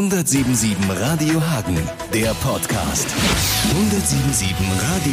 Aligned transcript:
177 0.00 0.78
Radio 0.98 1.42
Hagen, 1.42 1.76
der 2.14 2.32
Podcast. 2.42 3.06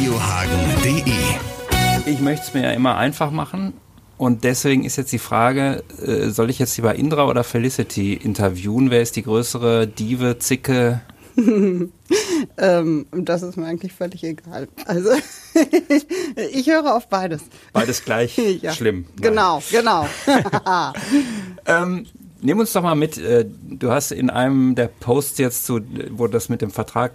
177radiohagen.de 0.00 2.10
Ich 2.10 2.20
möchte 2.20 2.46
es 2.46 2.54
mir 2.54 2.62
ja 2.62 2.70
immer 2.70 2.96
einfach 2.96 3.30
machen. 3.30 3.74
Und 4.16 4.44
deswegen 4.44 4.86
ist 4.86 4.96
jetzt 4.96 5.12
die 5.12 5.18
Frage, 5.18 5.84
äh, 6.02 6.30
soll 6.30 6.48
ich 6.48 6.58
jetzt 6.58 6.74
lieber 6.78 6.94
Indra 6.94 7.26
oder 7.26 7.44
Felicity 7.44 8.14
interviewen? 8.14 8.90
Wer 8.90 9.02
ist 9.02 9.16
die 9.16 9.24
größere 9.24 9.86
Dive, 9.86 10.38
Zicke? 10.38 11.02
ähm, 12.56 13.06
das 13.12 13.42
ist 13.42 13.58
mir 13.58 13.66
eigentlich 13.66 13.92
völlig 13.92 14.24
egal. 14.24 14.68
Also 14.86 15.10
ich 16.50 16.70
höre 16.70 16.96
auf 16.96 17.08
beides. 17.08 17.42
Beides 17.74 18.06
gleich 18.06 18.38
ja. 18.62 18.72
schlimm. 18.72 19.04
Nein. 19.16 19.20
Genau, 19.20 19.62
genau. 19.70 20.08
ähm, 21.66 22.06
Nimm 22.40 22.60
uns 22.60 22.72
doch 22.72 22.82
mal 22.82 22.94
mit. 22.94 23.18
Äh, 23.18 23.46
du 23.48 23.90
hast 23.90 24.12
in 24.12 24.30
einem 24.30 24.74
der 24.74 24.88
Posts 24.88 25.38
jetzt, 25.38 25.66
zu, 25.66 25.80
wo 26.10 26.26
das 26.26 26.48
mit 26.48 26.62
dem 26.62 26.70
Vertrag 26.70 27.12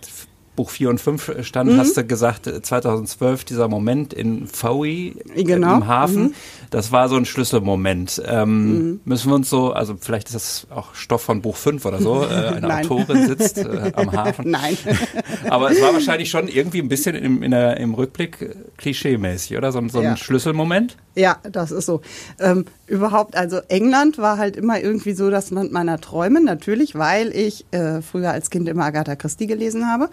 Buch 0.56 0.70
4 0.70 0.90
und 0.90 1.02
5 1.02 1.46
stand, 1.46 1.72
mhm. 1.72 1.78
hast 1.78 1.98
du 1.98 2.04
gesagt, 2.04 2.46
2012 2.46 3.42
äh, 3.42 3.46
dieser 3.46 3.68
Moment 3.68 4.14
in 4.14 4.48
Faui 4.48 5.16
genau. 5.36 5.76
im 5.76 5.88
Hafen, 5.88 6.24
mhm. 6.24 6.34
das 6.70 6.92
war 6.92 7.10
so 7.10 7.16
ein 7.16 7.26
Schlüsselmoment. 7.26 8.22
Ähm, 8.26 8.68
mhm. 8.68 9.02
Müssen 9.06 9.32
wir 9.32 9.36
uns 9.36 9.50
so, 9.50 9.74
also 9.74 9.96
vielleicht 10.00 10.28
ist 10.28 10.36
das 10.36 10.68
auch 10.70 10.94
Stoff 10.94 11.24
von 11.24 11.42
Buch 11.42 11.56
5 11.56 11.86
oder 11.86 12.00
so, 12.00 12.24
äh, 12.24 12.26
eine 12.56 12.76
Autorin 12.76 13.28
sitzt 13.28 13.58
äh, 13.58 13.92
am 13.96 14.12
Hafen. 14.14 14.52
Nein. 14.52 14.78
Aber 15.50 15.72
es 15.72 15.82
war 15.82 15.94
wahrscheinlich 15.94 16.30
schon 16.30 16.48
irgendwie 16.48 16.80
ein 16.80 16.90
bisschen 16.90 17.16
im, 17.16 17.50
der, 17.50 17.78
im 17.78 17.94
Rückblick 17.94 18.42
äh, 18.42 18.56
klischee-mäßig, 18.78 19.58
oder? 19.58 19.72
So, 19.72 19.88
so 19.88 20.00
ein 20.00 20.04
ja. 20.04 20.18
Schlüsselmoment? 20.18 20.98
Ja, 21.16 21.38
das 21.44 21.72
ist 21.72 21.86
so. 21.86 22.02
Ähm, 22.40 22.66
überhaupt, 22.88 23.36
also 23.36 23.60
England 23.68 24.18
war 24.18 24.38
halt 24.38 24.56
immer 24.56 24.80
irgendwie 24.80 25.14
so 25.14 25.30
das 25.30 25.52
Land 25.52 25.72
meiner 25.72 26.02
Träume, 26.02 26.42
natürlich, 26.42 26.96
weil 26.96 27.36
ich 27.36 27.66
äh, 27.72 28.02
früher 28.02 28.32
als 28.32 28.50
Kind 28.50 28.68
immer 28.68 28.86
Agatha 28.86 29.16
Christie 29.16 29.48
gelesen 29.48 29.88
habe. 29.88 30.10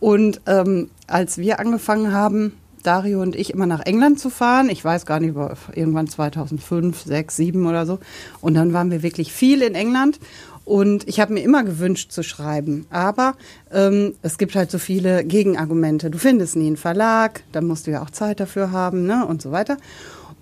Und 0.00 0.40
ähm, 0.46 0.90
als 1.06 1.38
wir 1.38 1.60
angefangen 1.60 2.12
haben, 2.12 2.52
Dario 2.84 3.22
und 3.22 3.34
ich 3.34 3.52
immer 3.52 3.66
nach 3.66 3.80
England 3.80 4.20
zu 4.20 4.30
fahren. 4.30 4.68
Ich 4.68 4.84
weiß 4.84 5.06
gar 5.06 5.18
nicht, 5.18 5.34
irgendwann 5.74 6.06
2005, 6.06 7.02
6, 7.02 7.36
7 7.36 7.66
oder 7.66 7.86
so. 7.86 7.98
Und 8.40 8.54
dann 8.54 8.72
waren 8.72 8.90
wir 8.90 9.02
wirklich 9.02 9.32
viel 9.32 9.62
in 9.62 9.74
England. 9.74 10.20
Und 10.64 11.06
ich 11.08 11.20
habe 11.20 11.34
mir 11.34 11.42
immer 11.42 11.62
gewünscht 11.64 12.12
zu 12.12 12.22
schreiben. 12.22 12.86
Aber 12.90 13.34
ähm, 13.72 14.14
es 14.22 14.38
gibt 14.38 14.54
halt 14.54 14.70
so 14.70 14.78
viele 14.78 15.24
Gegenargumente. 15.24 16.10
Du 16.10 16.18
findest 16.18 16.56
nie 16.56 16.68
einen 16.68 16.76
Verlag, 16.76 17.42
dann 17.52 17.66
musst 17.66 17.86
du 17.86 17.90
ja 17.90 18.02
auch 18.02 18.10
Zeit 18.10 18.40
dafür 18.40 18.70
haben 18.70 19.06
ne? 19.06 19.26
und 19.26 19.42
so 19.42 19.50
weiter. 19.50 19.76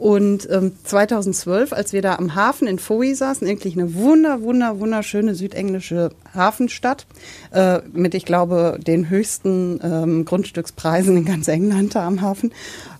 Und 0.02 0.48
ähm, 0.50 0.72
2012, 0.82 1.72
als 1.72 1.92
wir 1.92 2.02
da 2.02 2.16
am 2.16 2.34
Hafen 2.34 2.66
in 2.66 2.80
Fowey 2.80 3.14
saßen, 3.14 3.46
wirklich 3.46 3.78
eine 3.78 3.94
wunder, 3.94 4.42
wunder, 4.42 4.80
wunderschöne 4.80 5.36
südenglische 5.36 6.10
Hafenstadt 6.34 7.06
äh, 7.52 7.78
mit, 7.92 8.16
ich 8.16 8.24
glaube, 8.24 8.80
den 8.84 9.08
höchsten 9.08 9.78
ähm, 9.80 10.24
Grundstückspreisen 10.24 11.18
in 11.18 11.24
ganz 11.24 11.46
England 11.46 11.94
da 11.94 12.04
am 12.04 12.20
Hafen. 12.20 12.52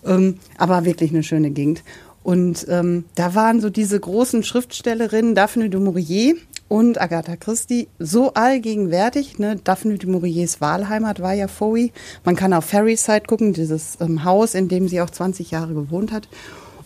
Ähm, 0.07 0.37
aber 0.59 0.85
wirklich 0.85 1.11
eine 1.11 1.25
schöne 1.25 1.51
Gegend. 1.51 1.83
Und 2.23 2.67
ähm, 2.69 3.07
da 3.17 3.35
waren 3.35 3.61
so 3.61 3.69
diese 3.69 3.99
großen 3.99 4.45
Schriftstellerinnen, 4.45 5.35
Daphne 5.35 5.71
du 5.71 5.81
Maurier 5.81 6.37
und 6.69 7.01
Agatha 7.01 7.35
Christie, 7.35 7.89
so 7.99 8.35
allgegenwärtig. 8.35 9.41
Ne? 9.41 9.57
Daphne 9.57 9.99
du 9.99 10.09
Mauriers 10.09 10.61
Wahlheimat 10.61 11.19
war 11.19 11.33
ja 11.33 11.49
Fowey. 11.49 11.91
Man 12.25 12.37
kann 12.37 12.53
auf 12.53 12.67
Ferryside 12.67 13.25
gucken, 13.27 13.55
dieses 13.55 13.99
ähm, 14.01 14.23
Haus, 14.23 14.55
in 14.55 14.69
dem 14.69 14.87
sie 14.87 15.01
auch 15.01 15.11
20 15.11 15.51
Jahre 15.51 15.75
gewohnt 15.75 16.13
hat. 16.13 16.29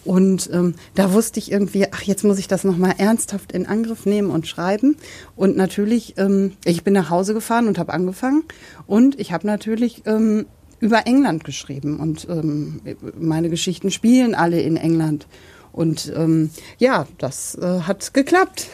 Und 0.07 0.49
ähm, 0.53 0.75
da 0.95 1.13
wusste 1.13 1.39
ich 1.39 1.51
irgendwie, 1.51 1.87
ach, 1.91 2.03
jetzt 2.03 2.25
muss 2.25 2.39
ich 2.39 2.49
das 2.49 2.65
nochmal 2.65 2.95
ernsthaft 2.99 3.53
in 3.53 3.67
Angriff 3.67 4.07
nehmen 4.07 4.31
und 4.31 4.47
schreiben. 4.47 4.97
Und 5.35 5.57
natürlich, 5.57 6.15
ähm, 6.17 6.53
ich 6.65 6.85
bin 6.85 6.95
nach 6.95 7.11
Hause 7.11 7.35
gefahren 7.35 7.67
und 7.67 7.79
habe 7.79 7.93
angefangen. 7.93 8.45
Und 8.87 9.19
ich 9.19 9.33
habe 9.33 9.47
natürlich 9.47 10.03
ähm, 10.07 10.47
über 10.81 11.07
England 11.07 11.45
geschrieben. 11.45 11.99
Und 11.99 12.27
ähm, 12.31 12.81
meine 13.19 13.51
Geschichten 13.51 13.91
spielen 13.91 14.35
alle 14.35 14.61
in 14.61 14.77
England. 14.77 15.27
Und 15.73 16.13
ähm, 16.17 16.51
ja, 16.79 17.07
das 17.19 17.55
äh, 17.57 17.81
hat 17.81 18.15
geklappt. 18.15 18.69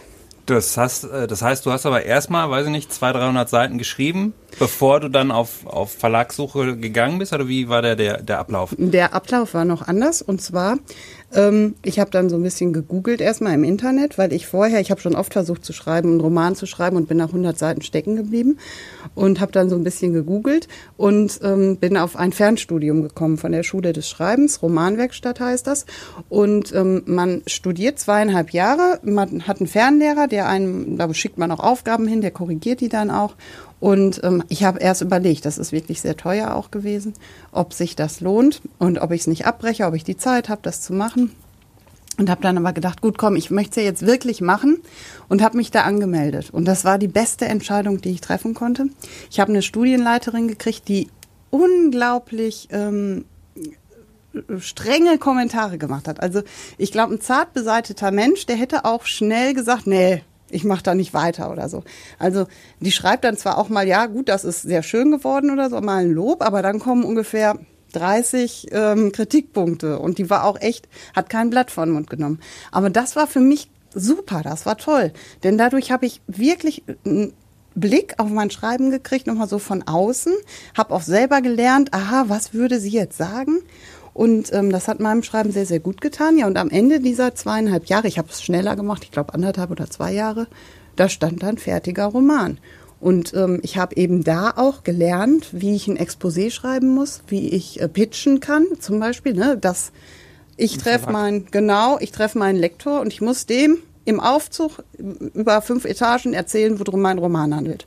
Das, 0.47 0.77
hast, 0.77 1.05
äh, 1.05 1.29
das 1.29 1.41
heißt, 1.43 1.65
du 1.65 1.71
hast 1.71 1.87
aber 1.87 2.05
erstmal, 2.05 2.51
weiß 2.51 2.67
ich 2.67 2.73
nicht, 2.73 2.93
200, 2.93 3.23
300 3.23 3.49
Seiten 3.49 3.79
geschrieben, 3.79 4.35
bevor 4.59 4.99
du 4.99 5.09
dann 5.09 5.31
auf, 5.31 5.67
auf 5.67 5.93
Verlagssuche 5.93 6.77
gegangen 6.77 7.19
bist? 7.19 7.33
Oder 7.33 7.47
wie 7.47 7.69
war 7.69 7.81
der, 7.81 7.95
der, 7.95 8.23
der 8.23 8.39
Ablauf? 8.41 8.75
Der 8.77 9.15
Ablauf 9.15 9.55
war 9.55 9.65
noch 9.65 9.87
anders. 9.87 10.21
Und 10.21 10.43
zwar 10.43 10.79
ähm, 11.35 11.75
ich 11.83 11.99
habe 11.99 12.11
dann 12.11 12.29
so 12.29 12.37
ein 12.37 12.43
bisschen 12.43 12.73
gegoogelt 12.73 13.21
erstmal 13.21 13.55
im 13.55 13.65
Internet, 13.65 14.19
weil 14.19 14.33
ich 14.33 14.47
vorher, 14.47 14.81
ich 14.81 14.91
habe 14.91 15.01
schon 15.01 15.15
oft 15.15 15.33
versucht 15.33 15.65
zu 15.65 15.73
schreiben, 15.73 16.11
einen 16.11 16.21
Roman 16.21 16.55
zu 16.55 16.67
schreiben 16.67 16.97
und 16.97 17.09
bin 17.09 17.17
nach 17.17 17.29
100 17.29 17.59
Seiten 17.59 17.83
stecken 17.83 18.17
geblieben 18.17 18.59
und 19.15 19.41
habe 19.41 19.53
dann 19.53 19.69
so 19.69 19.77
ein 19.77 19.85
bisschen 19.85 20.13
gegoogelt 20.13 20.69
und 20.97 21.41
ähm, 21.43 21.77
bin 21.77 21.97
auf 21.97 22.17
ein 22.17 22.33
Fernstudium 22.33 23.03
gekommen 23.03 23.39
von 23.39 23.53
der 23.53 23.63
Schule 23.63 23.93
des 23.93 24.09
Schreibens, 24.09 24.63
Romanwerkstatt 24.63 25.41
heißt 25.41 25.67
das. 25.67 25.87
Und 26.29 26.75
ähm, 26.75 27.03
man 27.07 27.43
studiert 27.47 27.99
zweieinhalb 27.99 28.51
Jahre, 28.51 29.01
man 29.03 29.47
hat 29.47 29.61
einen 29.61 29.67
Fernlehrer, 29.67 30.29
der 30.29 30.49
einem, 30.49 30.97
da 30.97 31.13
schickt 31.15 31.39
man 31.39 31.51
auch 31.51 31.61
Aufgaben 31.61 32.07
hin, 32.07 32.21
der 32.21 32.31
korrigiert 32.31 32.81
die 32.81 32.89
dann 32.89 33.11
auch 33.11 33.35
und 33.83 34.23
ähm, 34.23 34.45
ich 34.49 34.63
habe 34.63 34.79
erst 34.79 35.03
überlegt, 35.03 35.45
das 35.45 35.59
ist 35.59 35.73
wirklich 35.73 36.01
sehr 36.01 36.17
teuer 36.17 36.55
auch 36.55 36.71
gewesen, 36.71 37.15
ob 37.51 37.73
sich 37.73 37.97
das 37.97 38.21
lohnt 38.21 38.63
und 38.79 39.01
ob 39.01 39.11
ich 39.11 39.23
es 39.23 39.27
nicht 39.27 39.45
abbreche, 39.45 39.87
ob 39.87 39.95
ich 39.95 40.05
die 40.05 40.17
Zeit 40.17 40.49
habe, 40.49 40.61
das 40.63 40.83
zu 40.83 40.93
machen. 40.93 41.33
Und 42.17 42.31
habe 42.31 42.43
dann 42.43 42.57
aber 42.57 42.73
gedacht, 42.73 43.01
gut, 43.01 43.19
komm, 43.19 43.35
ich 43.35 43.51
möchte 43.51 43.71
es 43.71 43.77
ja 43.79 43.83
jetzt 43.83 44.07
wirklich 44.07 44.41
machen 44.41 44.79
und 45.29 45.43
habe 45.43 45.57
mich 45.57 45.73
da 45.73 45.83
angemeldet. 45.83 46.51
Und 46.51 46.67
das 46.67 46.85
war 46.85 46.97
die 46.97 47.09
beste 47.09 47.47
Entscheidung, 47.47 48.01
die 48.01 48.11
ich 48.11 48.21
treffen 48.21 48.55
konnte. 48.55 48.87
Ich 49.33 49.41
habe 49.41 49.51
eine 49.51 49.63
Studienleiterin 49.63 50.47
gekriegt, 50.47 50.87
die 50.87 51.09
unglaublich 51.51 52.69
ähm, 52.71 53.25
strenge 54.61 55.19
Kommentare 55.19 55.77
gemacht 55.77 56.07
hat. 56.07 56.21
Also 56.23 56.43
ich 56.79 56.93
glaube, 56.93 57.15
ein 57.15 57.21
zart 57.21 57.53
beseiteter 57.53 58.13
Mensch, 58.13 58.47
der 58.47 58.55
hätte 58.55 58.85
auch 58.85 59.07
schnell 59.07 59.55
gesagt, 59.55 59.89
nee, 59.89 60.23
ich 60.53 60.65
mache 60.65 60.83
da 60.83 60.95
nicht 60.95 61.15
weiter 61.15 61.51
oder 61.51 61.69
so. 61.69 61.83
Also 62.19 62.47
die 62.81 62.93
schreibt 62.93 63.25
dann 63.25 63.37
zwar 63.37 63.59
auch 63.59 63.69
mal, 63.69 63.87
ja 63.87 64.07
gut, 64.07 64.29
das 64.29 64.45
ist 64.45 64.63
sehr 64.63 64.83
schön 64.83 65.11
geworden 65.11 65.51
oder 65.51 65.71
so, 65.71 65.81
mal 65.81 66.05
ein 66.05 66.13
Lob, 66.13 66.43
aber 66.43 66.63
dann 66.63 66.79
kommen 66.79 67.05
ungefähr 67.05 67.59
30 67.93 68.69
ähm, 68.73 69.13
Kritikpunkte 69.13 69.99
und 69.99 70.19
die 70.19 70.31
war 70.31 70.45
auch 70.45 70.61
echt, 70.61 70.89
hat 71.15 71.29
kein 71.29 71.51
Blatt 71.51 71.71
vor 71.71 71.85
den 71.85 71.95
Mund 71.95 72.09
genommen. 72.09 72.41
Aber 72.71 72.91
das 72.91 73.17
war 73.17 73.27
für 73.27 73.41
mich 73.41 73.69
super, 73.95 74.43
das 74.43 74.65
war 74.67 74.79
toll, 74.79 75.13
denn 75.43 75.59
dadurch 75.59 75.91
habe 75.91 76.07
ich 76.07 76.21
wirklich 76.27 76.83
einen 77.05 77.33
Blick 77.75 78.15
auf 78.19 78.29
mein 78.29 78.51
Schreiben 78.51 78.91
gekriegt, 78.91 79.27
nochmal 79.27 79.49
so 79.49 79.59
von 79.59 79.83
außen, 79.83 80.33
habe 80.77 80.95
auch 80.95 81.03
selber 81.03 81.41
gelernt, 81.41 81.93
aha, 81.95 82.25
was 82.29 82.55
würde 82.55 82.81
sie 82.81 82.91
jetzt 82.91 83.17
sagen? 83.17 83.61
Und 84.15 84.53
ähm, 84.53 84.71
das 84.71 84.89
hat 84.89 85.01
meinem 85.01 85.23
Schreiben 85.23 85.53
sehr, 85.53 85.67
sehr 85.67 85.81
gut 85.81 86.01
getan. 86.01 86.37
Ja, 86.37 86.47
und 86.47 86.59
am 86.59 86.71
Ende 86.71 87.01
dieser 87.01 87.35
zweieinhalb 87.35 87.87
Jahre, 87.87 88.09
ich 88.09 88.19
habe 88.19 88.29
es 88.31 88.43
schneller 88.43 88.77
gemacht, 88.77 89.05
ich 89.05 89.11
glaube 89.11 89.35
anderthalb 89.35 89.71
oder 89.71 89.89
zwei 89.89 90.13
Jahre, 90.13 90.47
da 90.97 91.09
stand 91.09 91.43
dann 91.43 91.59
fertiger 91.59 92.07
Roman. 92.07 92.59
Und 93.01 93.35
ähm, 93.35 93.59
ich 93.63 93.79
habe 93.79 93.97
eben 93.97 94.23
da 94.23 94.53
auch 94.55 94.85
gelernt, 94.85 95.49
wie 95.53 95.75
ich 95.75 95.89
ein 95.89 95.99
Exposé 95.99 96.51
schreiben 96.51 96.95
muss, 96.95 97.23
wie 97.27 97.49
ich 97.49 97.81
äh, 97.81 97.89
pitchen 97.89 98.39
kann, 98.39 98.67
zum 98.79 99.01
Beispiel, 99.01 99.35
ne, 99.35 99.57
dass 99.57 99.93
ich 100.57 100.79
treffe 100.79 101.11
meinen, 101.11 101.47
genau, 101.51 101.99
ich 101.99 102.13
treffe 102.13 102.39
meinen 102.39 102.59
Lektor 102.61 103.01
und 103.01 103.13
ich 103.13 103.21
muss 103.21 103.47
dem 103.47 103.79
im 104.05 104.21
Aufzug 104.21 104.85
über 104.99 105.63
fünf 105.63 105.85
Etagen 105.85 106.35
erzählen, 106.35 106.79
worum 106.79 107.01
mein 107.01 107.19
Roman 107.19 107.55
handelt. 107.55 107.87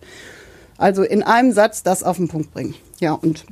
Also 0.77 1.03
in 1.03 1.23
einem 1.23 1.53
Satz 1.53 1.83
das 1.83 2.03
auf 2.03 2.17
den 2.17 2.27
Punkt 2.27 2.53
bringen. 2.53 2.75
Ja, 2.99 3.13
und 3.13 3.45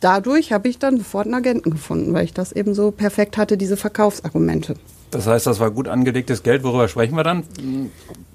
dadurch 0.00 0.52
habe 0.52 0.68
ich 0.68 0.78
dann 0.78 0.98
sofort 0.98 1.26
einen 1.26 1.34
Agenten 1.34 1.70
gefunden, 1.70 2.12
weil 2.12 2.24
ich 2.24 2.34
das 2.34 2.52
eben 2.52 2.74
so 2.74 2.90
perfekt 2.90 3.36
hatte, 3.36 3.56
diese 3.56 3.76
Verkaufsargumente. 3.76 4.74
Das 5.10 5.26
heißt, 5.26 5.46
das 5.46 5.60
war 5.60 5.70
gut 5.70 5.88
angelegtes 5.88 6.42
Geld. 6.42 6.62
Worüber 6.62 6.88
sprechen 6.88 7.16
wir 7.16 7.24
dann? 7.24 7.44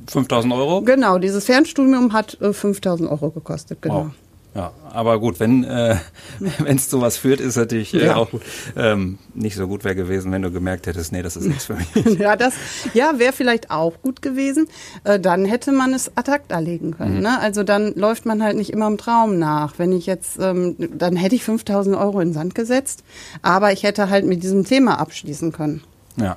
5000 0.08 0.54
Euro? 0.54 0.82
Genau, 0.82 1.18
dieses 1.18 1.46
Fernstudium 1.46 2.14
hat 2.14 2.38
5000 2.40 3.08
äh, 3.08 3.12
Euro 3.12 3.30
gekostet, 3.30 3.82
genau. 3.82 4.06
Wow. 4.06 4.12
Ja, 4.54 4.74
aber 4.92 5.18
gut, 5.20 5.40
wenn 5.40 5.64
äh, 5.64 5.96
es 6.66 6.90
zu 6.90 7.02
was 7.02 7.16
führt, 7.16 7.40
ist 7.40 7.56
natürlich 7.56 7.94
äh, 7.94 8.08
ja. 8.08 8.18
auch 8.18 8.30
ähm, 8.76 9.18
nicht 9.34 9.56
so 9.56 9.66
gut 9.66 9.86
wäre 9.86 9.96
gewesen, 9.96 10.32
wenn 10.34 10.42
du 10.42 10.52
gemerkt 10.52 10.88
hättest, 10.88 11.14
nee, 11.14 11.22
das 11.22 11.38
ist 11.38 11.46
nichts 11.46 11.66
für 11.66 11.76
mich. 11.76 11.88
ja, 12.20 12.36
das 12.36 12.54
ja 12.94 13.14
wäre 13.18 13.32
vielleicht 13.32 13.72
auch 13.72 13.94
gut 14.02 14.22
gewesen. 14.22 14.68
Äh, 15.06 15.22
dann 15.22 15.46
hätte 15.46 15.72
man 15.72 15.94
es 15.94 16.12
ad 16.18 16.30
acta 16.30 16.60
legen 16.60 16.98
können. 16.98 17.18
Mhm. 17.18 17.22
Ne? 17.22 17.40
Also 17.40 17.64
dann 17.64 17.96
läuft 17.96 18.26
man 18.26 18.44
halt 18.44 18.58
nicht 18.58 18.72
immer 18.72 18.88
im 18.88 18.98
Traum 18.98 19.40
nach. 19.40 19.80
Wenn 19.80 19.94
ich 19.94 20.06
jetzt, 20.06 20.38
ähm, 20.42 20.76
dann 20.78 21.16
hätte 21.16 21.36
ich 21.36 21.46
5000 21.46 21.96
Euro 21.96 22.20
in 22.20 22.30
den 22.30 22.34
Sand 22.34 22.54
gesetzt, 22.54 23.06
aber 23.42 23.72
ich 23.72 23.84
hätte 23.84 24.10
halt 24.10 24.26
mit 24.26 24.44
diesem 24.44 24.66
Thema 24.66 25.00
abschließen 25.00 25.54
können. 25.54 25.82
Ja. 26.18 26.36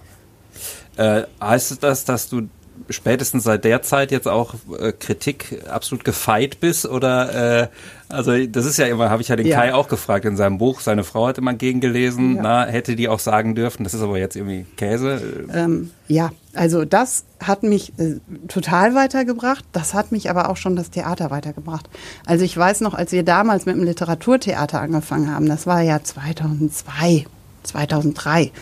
Äh, 0.96 1.24
heißt 1.40 1.82
das, 1.82 2.04
dass 2.04 2.28
du 2.28 2.48
spätestens 2.90 3.44
seit 3.44 3.64
der 3.64 3.82
Zeit 3.82 4.10
jetzt 4.10 4.28
auch 4.28 4.54
äh, 4.78 4.92
Kritik 4.92 5.62
absolut 5.68 6.04
gefeit 6.04 6.60
bist 6.60 6.86
oder 6.86 7.62
äh, 7.62 7.68
also 8.14 8.46
das 8.46 8.64
ist 8.64 8.78
ja 8.78 8.86
immer, 8.86 9.10
habe 9.10 9.22
ich 9.22 9.28
ja 9.28 9.36
den 9.36 9.46
ja. 9.46 9.56
Kai 9.56 9.74
auch 9.74 9.88
gefragt 9.88 10.24
in 10.24 10.36
seinem 10.36 10.58
Buch. 10.58 10.80
Seine 10.80 11.04
Frau 11.04 11.26
hat 11.26 11.38
immer 11.38 11.54
gegengelesen, 11.54 12.36
ja. 12.36 12.42
na, 12.42 12.66
hätte 12.66 12.96
die 12.96 13.08
auch 13.08 13.18
sagen 13.18 13.54
dürfen, 13.54 13.84
das 13.84 13.94
ist 13.94 14.00
aber 14.00 14.18
jetzt 14.18 14.36
irgendwie 14.36 14.64
Käse. 14.76 15.46
Ähm, 15.52 15.90
ja, 16.08 16.32
also 16.54 16.84
das 16.84 17.24
hat 17.40 17.62
mich 17.62 17.92
äh, 17.98 18.20
total 18.48 18.94
weitergebracht. 18.94 19.64
Das 19.72 19.94
hat 19.94 20.12
mich 20.12 20.30
aber 20.30 20.48
auch 20.48 20.56
schon 20.56 20.76
das 20.76 20.90
Theater 20.90 21.30
weitergebracht. 21.30 21.88
Also 22.24 22.44
ich 22.44 22.56
weiß 22.56 22.80
noch, 22.80 22.94
als 22.94 23.12
wir 23.12 23.22
damals 23.22 23.66
mit 23.66 23.76
dem 23.76 23.84
Literaturtheater 23.84 24.80
angefangen 24.80 25.34
haben, 25.34 25.46
das 25.46 25.66
war 25.66 25.82
ja 25.82 26.02
2002, 26.02 27.26
2003. 27.64 28.52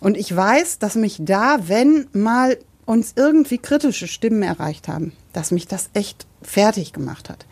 Und 0.00 0.16
ich 0.16 0.34
weiß, 0.34 0.78
dass 0.80 0.96
mich 0.96 1.16
da, 1.20 1.60
wenn 1.66 2.06
mal 2.12 2.58
uns 2.84 3.14
irgendwie 3.16 3.58
kritische 3.58 4.06
Stimmen 4.06 4.42
erreicht 4.42 4.88
haben, 4.88 5.12
dass 5.32 5.50
mich 5.50 5.66
das 5.66 5.88
echt 5.94 6.26
fertig 6.42 6.92
gemacht 6.92 7.30
hat. 7.30 7.46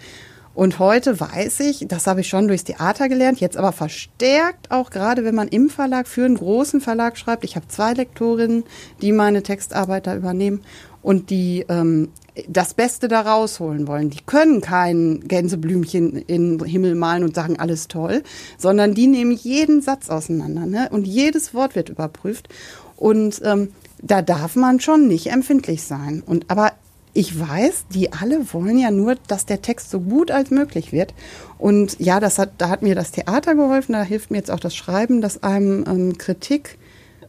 Und 0.55 0.79
heute 0.79 1.19
weiß 1.19 1.61
ich, 1.61 1.87
das 1.89 2.07
habe 2.07 2.21
ich 2.21 2.29
schon 2.29 2.47
durchs 2.47 2.65
Theater 2.65 3.09
gelernt, 3.09 3.41
jetzt 3.41 3.57
aber 3.57 3.73
verstärkt 3.73 4.71
auch 4.71 4.91
gerade, 4.91 5.25
wenn 5.25 5.35
man 5.35 5.49
im 5.49 5.71
Verlag 5.71 6.07
für 6.07 6.25
einen 6.25 6.37
großen 6.37 6.81
Verlag 6.81 7.17
schreibt. 7.17 7.45
Ich 7.45 7.57
habe 7.57 7.69
zwei 7.69 7.95
Lektorinnen, 7.95 8.65
die 9.01 9.13
meine 9.13 9.43
Textarbeit 9.43 10.07
da 10.07 10.15
übernehmen 10.15 10.61
und 11.01 11.31
die 11.31 11.65
ähm, 11.69 12.11
das 12.49 12.75
Beste 12.75 13.09
da 13.09 13.21
rausholen 13.21 13.87
wollen. 13.87 14.11
Die 14.11 14.23
können 14.25 14.61
kein 14.61 15.21
Gänseblümchen 15.27 16.17
in 16.17 16.59
den 16.59 16.67
Himmel 16.67 16.95
malen 16.95 17.25
und 17.25 17.35
sagen, 17.35 17.59
alles 17.59 17.89
toll, 17.89 18.23
sondern 18.57 18.95
die 18.95 19.07
nehmen 19.07 19.33
jeden 19.33 19.83
Satz 19.83 20.09
auseinander 20.09 20.67
ne? 20.67 20.89
und 20.91 21.07
jedes 21.07 21.55
Wort 21.55 21.75
wird 21.75 21.89
überprüft. 21.89 22.49
Und 22.97 23.41
ähm, 23.45 23.73
da 24.01 24.23
darf 24.23 24.57
man 24.57 24.81
schon 24.81 25.09
nicht 25.09 25.31
empfindlich 25.31 25.83
sein. 25.83 26.23
Und 26.25 26.51
aber 26.51 26.73
ich 27.14 27.38
weiß, 27.38 27.87
die 27.93 28.12
alle 28.12 28.53
wollen 28.53 28.79
ja 28.79 28.91
nur, 28.91 29.17
dass 29.26 29.44
der 29.44 29.61
Text 29.61 29.91
so 29.91 30.00
gut 30.00 30.31
als 30.31 30.50
möglich 30.50 30.93
wird. 30.93 31.14
Und 31.59 32.00
ja, 32.00 32.20
das 32.20 32.38
hat, 32.38 32.53
da 32.59 32.69
hat 32.69 32.82
mir 32.82 32.94
das 32.94 33.11
Theater 33.12 33.55
geholfen, 33.55 33.93
da 33.93 34.03
hilft 34.03 34.31
mir 34.31 34.38
jetzt 34.38 34.50
auch 34.50 34.61
das 34.61 34.75
Schreiben, 34.75 35.20
dass 35.20 35.43
einem 35.43 35.85
ähm, 35.87 36.19
Kritik, 36.19 36.79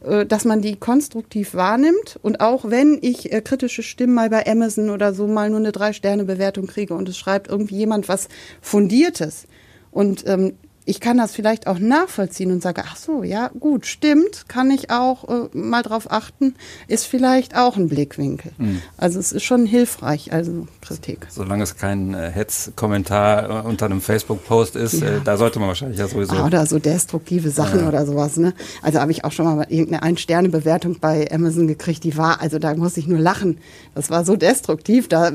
äh, 0.02 0.24
dass 0.24 0.46
man 0.46 0.62
die 0.62 0.76
konstruktiv 0.76 1.54
wahrnimmt. 1.54 2.18
Und 2.22 2.40
auch 2.40 2.70
wenn 2.70 2.98
ich 3.02 3.32
äh, 3.32 3.42
kritische 3.42 3.82
Stimmen 3.82 4.14
mal 4.14 4.30
bei 4.30 4.46
Amazon 4.46 4.88
oder 4.88 5.12
so 5.12 5.26
mal 5.26 5.50
nur 5.50 5.58
eine 5.58 5.72
Drei-Sterne-Bewertung 5.72 6.66
kriege 6.66 6.94
und 6.94 7.08
es 7.08 7.18
schreibt 7.18 7.48
irgendwie 7.48 7.76
jemand 7.76 8.08
was 8.08 8.28
Fundiertes. 8.62 9.46
Und 9.90 10.26
ähm, 10.26 10.54
ich 10.86 11.00
kann 11.00 11.16
das 11.16 11.32
vielleicht 11.32 11.66
auch 11.66 11.78
nachvollziehen 11.78 12.50
und 12.50 12.62
sage, 12.62 12.82
ach 12.84 12.96
so, 12.96 13.22
ja, 13.22 13.48
gut, 13.58 13.86
stimmt, 13.86 14.48
kann 14.48 14.70
ich 14.70 14.90
auch 14.90 15.28
äh, 15.28 15.56
mal 15.56 15.82
drauf 15.82 16.10
achten, 16.12 16.54
ist 16.88 17.06
vielleicht 17.06 17.56
auch 17.56 17.76
ein 17.76 17.88
Blickwinkel. 17.88 18.52
Mhm. 18.58 18.82
Also 18.98 19.18
es 19.18 19.32
ist 19.32 19.44
schon 19.44 19.64
hilfreich, 19.64 20.32
also 20.32 20.66
Kritik. 20.82 21.26
Solange 21.30 21.62
es 21.62 21.76
kein 21.76 22.12
äh, 22.12 22.30
Hetzkommentar 22.30 23.64
äh, 23.64 23.68
unter 23.68 23.86
einem 23.86 24.02
Facebook-Post 24.02 24.76
ist, 24.76 25.00
ja. 25.00 25.08
äh, 25.08 25.20
da 25.24 25.38
sollte 25.38 25.58
man 25.58 25.68
wahrscheinlich 25.68 25.98
ja 25.98 26.06
sowieso. 26.06 26.34
Ah, 26.34 26.46
oder 26.46 26.66
so 26.66 26.78
destruktive 26.78 27.48
Sachen 27.48 27.80
ja. 27.80 27.88
oder 27.88 28.04
sowas, 28.04 28.36
ne? 28.36 28.52
Also 28.82 29.00
habe 29.00 29.12
ich 29.12 29.24
auch 29.24 29.32
schon 29.32 29.46
mal 29.46 29.66
irgendeine 29.70 30.02
Ein-Sterne-Bewertung 30.02 30.98
bei 31.00 31.30
Amazon 31.32 31.66
gekriegt, 31.66 32.04
die 32.04 32.18
war, 32.18 32.42
also 32.42 32.58
da 32.58 32.74
muss 32.74 32.98
ich 32.98 33.06
nur 33.06 33.18
lachen. 33.18 33.58
Das 33.94 34.10
war 34.10 34.26
so 34.26 34.36
destruktiv, 34.36 35.08
da, 35.08 35.32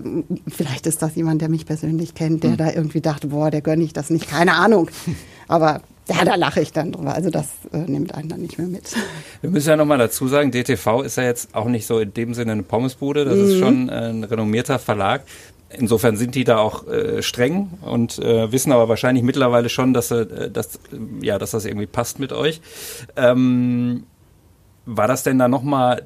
vielleicht 0.48 0.86
ist 0.86 1.02
das 1.02 1.16
jemand, 1.16 1.42
der 1.42 1.50
mich 1.50 1.66
persönlich 1.66 2.13
kennt, 2.13 2.44
der 2.44 2.52
mhm. 2.52 2.57
da 2.57 2.72
irgendwie 2.72 3.02
dachte, 3.02 3.28
boah, 3.28 3.50
der 3.50 3.62
gönne 3.62 3.84
ich 3.84 3.94
das 3.94 4.12
nicht, 4.12 4.30
keine 4.30 4.54
Ahnung. 4.54 4.92
Aber 5.50 5.81
ja, 6.07 6.24
da 6.24 6.36
lache 6.36 6.62
ich 6.62 6.72
dann 6.72 6.92
drüber. 6.92 7.13
Also 7.13 7.30
das 7.30 7.50
äh, 7.74 7.78
nimmt 7.78 8.16
einen 8.16 8.30
dann 8.30 8.42
nicht 8.42 8.57
mehr 8.57 8.68
mit. 8.68 8.96
Wir 9.42 9.50
müssen 9.50 9.69
ja 9.69 9.75
nochmal 9.75 9.98
dazu 9.98 10.28
sagen, 10.28 10.51
DTV 10.51 11.01
ist 11.01 11.18
ja 11.18 11.24
jetzt 11.24 11.54
auch 11.54 11.66
nicht 11.66 11.86
so 11.86 12.00
in 12.00 12.13
dem 12.13 12.34
Sinne 12.34 12.54
eine 12.54 12.63
Pommesbude. 12.63 13.25
Das 13.25 13.36
mhm. 13.36 13.46
ist 13.46 13.60
schon 13.60 13.90
ein 13.90 14.24
renommierter 14.24 14.80
Verlag. 14.80 15.24
Insofern 15.72 16.18
sind 16.18 16.34
die 16.34 16.46
da 16.46 16.57
auch 16.57 16.88
äh, 16.88 17.22
streng 17.22 17.69
und 17.81 18.18
äh, 18.19 18.51
wissen 18.51 18.72
aber 18.72 18.90
wahrscheinlich 18.90 19.24
mittlerweile 19.24 19.69
schon, 19.69 19.94
dass, 19.94 20.10
äh, 20.10 20.50
dass, 20.50 20.80
ja, 21.22 21.38
dass 21.38 21.52
das 21.52 21.66
irgendwie 21.66 21.86
passt 21.86 22.19
mit 22.19 22.34
euch. 22.34 22.60
Ähm, 23.16 24.06
war 24.88 25.07
das 25.07 25.22
denn 25.22 25.38
da 25.38 25.48
nochmal 25.48 26.04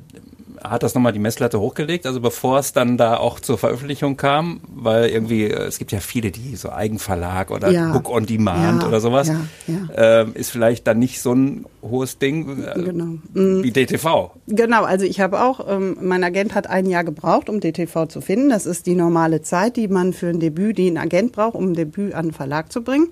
hat 0.63 0.83
das 0.83 0.95
nochmal 0.95 1.13
die 1.13 1.19
Messlatte 1.19 1.59
hochgelegt, 1.59 2.05
also 2.05 2.21
bevor 2.21 2.59
es 2.59 2.73
dann 2.73 2.97
da 2.97 3.17
auch 3.17 3.39
zur 3.39 3.57
Veröffentlichung 3.57 4.17
kam, 4.17 4.61
weil 4.73 5.09
irgendwie, 5.09 5.43
äh, 5.43 5.65
es 5.65 5.77
gibt 5.77 5.91
ja 5.91 5.99
viele, 5.99 6.31
die 6.31 6.55
so 6.55 6.71
Eigenverlag 6.71 7.51
oder 7.51 7.69
ja. 7.69 7.91
Book 7.91 8.09
on 8.09 8.25
Demand 8.25 8.81
ja, 8.81 8.87
oder 8.87 9.01
sowas, 9.01 9.31
ja, 9.67 10.21
äh, 10.21 10.29
ist 10.33 10.51
vielleicht 10.51 10.87
dann 10.87 10.99
nicht 10.99 11.21
so 11.21 11.33
ein 11.33 11.65
hohes 11.81 12.17
Ding 12.17 12.63
äh, 12.63 12.81
genau. 12.81 13.17
wie 13.33 13.39
mhm. 13.39 13.73
DTV. 13.73 14.31
Genau, 14.47 14.83
also 14.83 15.05
ich 15.05 15.19
habe 15.19 15.41
auch, 15.41 15.67
ähm, 15.69 15.97
mein 16.01 16.23
Agent 16.23 16.55
hat 16.55 16.67
ein 16.67 16.85
Jahr 16.85 17.03
gebraucht, 17.03 17.49
um 17.49 17.59
DTV 17.59 18.07
zu 18.07 18.21
finden. 18.21 18.49
Das 18.49 18.65
ist 18.65 18.85
die 18.85 18.95
normale 18.95 19.41
Zeit, 19.41 19.75
die 19.75 19.87
man 19.87 20.13
für 20.13 20.27
ein 20.27 20.39
Debüt, 20.39 20.77
die 20.77 20.89
ein 20.89 20.97
Agent 20.97 21.33
braucht, 21.33 21.55
um 21.55 21.71
ein 21.71 21.73
Debüt 21.73 22.13
an 22.13 22.27
den 22.27 22.33
Verlag 22.33 22.71
zu 22.71 22.83
bringen. 22.83 23.09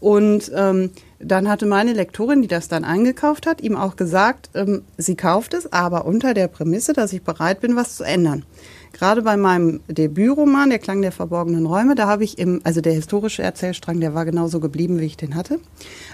Und 0.00 0.52
ähm, 0.54 0.90
dann 1.18 1.48
hatte 1.48 1.66
meine 1.66 1.92
Lektorin, 1.92 2.42
die 2.42 2.48
das 2.48 2.68
dann 2.68 2.84
eingekauft 2.84 3.46
hat, 3.46 3.60
ihm 3.60 3.76
auch 3.76 3.96
gesagt, 3.96 4.50
ähm, 4.54 4.82
sie 4.96 5.16
kauft 5.16 5.54
es, 5.54 5.72
aber 5.72 6.04
unter 6.04 6.34
der 6.34 6.46
Prämisse, 6.46 6.92
dass 6.92 7.12
ich 7.12 7.22
bereit 7.22 7.60
bin, 7.60 7.74
was 7.74 7.96
zu 7.96 8.04
ändern. 8.04 8.44
Gerade 8.92 9.22
bei 9.22 9.36
meinem 9.36 9.80
Debütroman, 9.88 10.70
Der 10.70 10.78
Klang 10.78 11.02
der 11.02 11.12
verborgenen 11.12 11.66
Räume, 11.66 11.94
da 11.94 12.06
habe 12.06 12.24
ich 12.24 12.38
im, 12.38 12.60
also 12.64 12.80
der 12.80 12.92
historische 12.92 13.42
Erzählstrang, 13.42 14.00
der 14.00 14.14
war 14.14 14.24
genauso 14.24 14.60
geblieben, 14.60 14.98
wie 15.00 15.06
ich 15.06 15.16
den 15.16 15.34
hatte. 15.34 15.60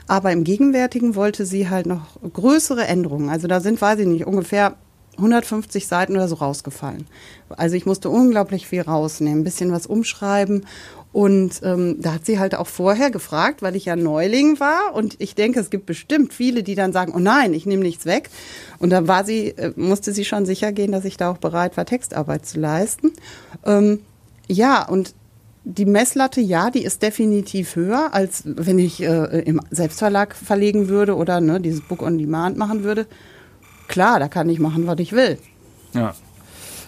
Aber 0.08 0.32
im 0.32 0.44
Gegenwärtigen 0.44 1.14
wollte 1.14 1.46
sie 1.46 1.68
halt 1.68 1.86
noch 1.86 2.18
größere 2.32 2.86
Änderungen. 2.86 3.28
Also 3.28 3.46
da 3.46 3.60
sind, 3.60 3.80
weiß 3.80 4.00
ich 4.00 4.06
nicht, 4.06 4.26
ungefähr 4.26 4.76
150 5.18 5.86
Seiten 5.86 6.16
oder 6.16 6.26
so 6.26 6.36
rausgefallen. 6.36 7.06
Also 7.48 7.76
ich 7.76 7.86
musste 7.86 8.10
unglaublich 8.10 8.66
viel 8.66 8.82
rausnehmen, 8.82 9.40
ein 9.40 9.44
bisschen 9.44 9.70
was 9.70 9.86
umschreiben 9.86 10.66
und 11.14 11.60
ähm, 11.62 12.00
da 12.00 12.14
hat 12.14 12.26
sie 12.26 12.40
halt 12.40 12.56
auch 12.56 12.66
vorher 12.66 13.12
gefragt, 13.12 13.62
weil 13.62 13.76
ich 13.76 13.84
ja 13.84 13.94
Neuling 13.94 14.58
war. 14.58 14.94
Und 14.94 15.14
ich 15.20 15.36
denke, 15.36 15.60
es 15.60 15.70
gibt 15.70 15.86
bestimmt 15.86 16.34
viele, 16.34 16.64
die 16.64 16.74
dann 16.74 16.92
sagen, 16.92 17.12
oh 17.14 17.20
nein, 17.20 17.54
ich 17.54 17.66
nehme 17.66 17.84
nichts 17.84 18.04
weg. 18.04 18.30
Und 18.80 18.90
da 18.90 19.06
war 19.06 19.24
sie, 19.24 19.50
äh, 19.50 19.72
musste 19.76 20.12
sie 20.12 20.24
schon 20.24 20.44
sicher 20.44 20.72
gehen, 20.72 20.90
dass 20.90 21.04
ich 21.04 21.16
da 21.16 21.30
auch 21.30 21.38
bereit 21.38 21.76
war, 21.76 21.86
Textarbeit 21.86 22.46
zu 22.46 22.58
leisten. 22.58 23.12
Ähm, 23.64 24.00
ja, 24.48 24.84
und 24.88 25.14
die 25.62 25.84
Messlatte, 25.84 26.40
ja, 26.40 26.70
die 26.70 26.82
ist 26.82 27.00
definitiv 27.00 27.76
höher, 27.76 28.12
als 28.12 28.42
wenn 28.44 28.80
ich 28.80 29.00
äh, 29.00 29.38
im 29.42 29.60
Selbstverlag 29.70 30.34
verlegen 30.34 30.88
würde 30.88 31.14
oder 31.14 31.40
ne, 31.40 31.60
dieses 31.60 31.80
Book 31.80 32.02
on 32.02 32.18
Demand 32.18 32.58
machen 32.58 32.82
würde. 32.82 33.06
Klar, 33.86 34.18
da 34.18 34.26
kann 34.26 34.48
ich 34.48 34.58
machen, 34.58 34.88
was 34.88 34.98
ich 34.98 35.12
will. 35.12 35.38
Ja. 35.92 36.12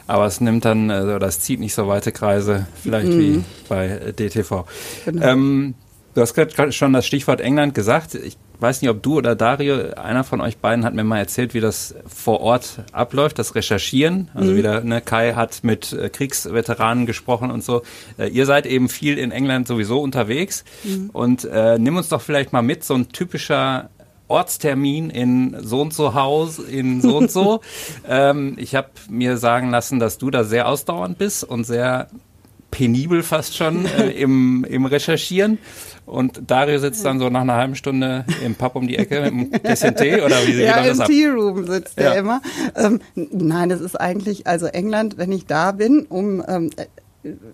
Aber 0.06 0.26
es 0.26 0.40
nimmt 0.40 0.64
dann, 0.64 0.90
also 0.90 1.18
das 1.18 1.40
zieht 1.40 1.60
nicht 1.60 1.74
so 1.74 1.88
weite 1.88 2.12
Kreise, 2.12 2.66
vielleicht 2.82 3.08
mhm. 3.08 3.18
wie 3.18 3.44
bei 3.68 3.86
äh, 3.88 4.12
DTV. 4.12 4.64
Genau. 5.04 5.26
Ähm, 5.26 5.74
du 6.14 6.20
hast 6.20 6.34
gerade 6.34 6.72
schon 6.72 6.92
das 6.92 7.06
Stichwort 7.06 7.40
England 7.40 7.74
gesagt. 7.74 8.14
Ich 8.14 8.36
weiß 8.60 8.82
nicht, 8.82 8.90
ob 8.90 9.02
du 9.02 9.16
oder 9.16 9.34
Dario, 9.34 9.92
einer 9.94 10.24
von 10.24 10.40
euch 10.40 10.58
beiden 10.58 10.84
hat 10.84 10.94
mir 10.94 11.04
mal 11.04 11.18
erzählt, 11.18 11.54
wie 11.54 11.60
das 11.60 11.94
vor 12.06 12.40
Ort 12.40 12.80
abläuft, 12.92 13.38
das 13.38 13.54
Recherchieren. 13.54 14.30
Also 14.34 14.52
mhm. 14.52 14.56
wieder, 14.56 14.80
ne, 14.82 15.00
Kai 15.00 15.34
hat 15.34 15.62
mit 15.62 15.92
äh, 15.92 16.08
Kriegsveteranen 16.08 17.06
gesprochen 17.06 17.50
und 17.50 17.62
so. 17.62 17.82
Äh, 18.18 18.28
ihr 18.28 18.46
seid 18.46 18.66
eben 18.66 18.88
viel 18.88 19.18
in 19.18 19.30
England 19.30 19.68
sowieso 19.68 20.00
unterwegs. 20.00 20.64
Mhm. 20.84 21.10
Und 21.12 21.44
äh, 21.44 21.78
nimm 21.78 21.96
uns 21.96 22.08
doch 22.08 22.22
vielleicht 22.22 22.52
mal 22.52 22.62
mit, 22.62 22.84
so 22.84 22.94
ein 22.94 23.08
typischer 23.08 23.90
Ortstermin 24.28 25.10
in 25.10 25.56
so 25.60 25.80
und 25.80 25.94
so 25.94 26.14
Haus, 26.14 26.58
in 26.58 27.00
so 27.00 27.16
und 27.16 27.30
so. 27.30 27.60
ähm, 28.08 28.56
ich 28.58 28.74
habe 28.74 28.88
mir 29.08 29.36
sagen 29.36 29.70
lassen, 29.70 29.98
dass 29.98 30.18
du 30.18 30.30
da 30.30 30.44
sehr 30.44 30.68
ausdauernd 30.68 31.18
bist 31.18 31.44
und 31.44 31.64
sehr 31.64 32.08
penibel 32.70 33.22
fast 33.22 33.56
schon 33.56 33.86
äh, 33.86 34.10
im, 34.20 34.64
im 34.68 34.86
Recherchieren. 34.86 35.58
Und 36.04 36.42
Dario 36.46 36.78
sitzt 36.78 37.04
dann 37.04 37.18
so 37.18 37.28
nach 37.30 37.40
einer 37.40 37.54
halben 37.54 37.74
Stunde 37.74 38.24
im 38.44 38.54
Pub 38.54 38.76
um 38.76 38.86
die 38.86 38.96
Ecke 38.96 39.22
mit 39.22 39.32
einem 39.32 39.50
bisschen 39.62 39.96
Tee 39.96 40.20
oder 40.20 40.36
wie 40.46 40.62
Ja, 40.62 40.78
im 40.78 40.98
Tea 40.98 41.26
Room 41.26 41.66
sitzt 41.66 41.98
ja. 41.98 42.12
er 42.12 42.16
immer. 42.16 42.42
Ähm, 42.76 43.00
nein, 43.14 43.70
das 43.70 43.80
ist 43.80 43.96
eigentlich, 43.96 44.46
also 44.46 44.66
England, 44.66 45.18
wenn 45.18 45.32
ich 45.32 45.46
da 45.46 45.72
bin, 45.72 46.06
um 46.06 46.44
ähm, 46.46 46.70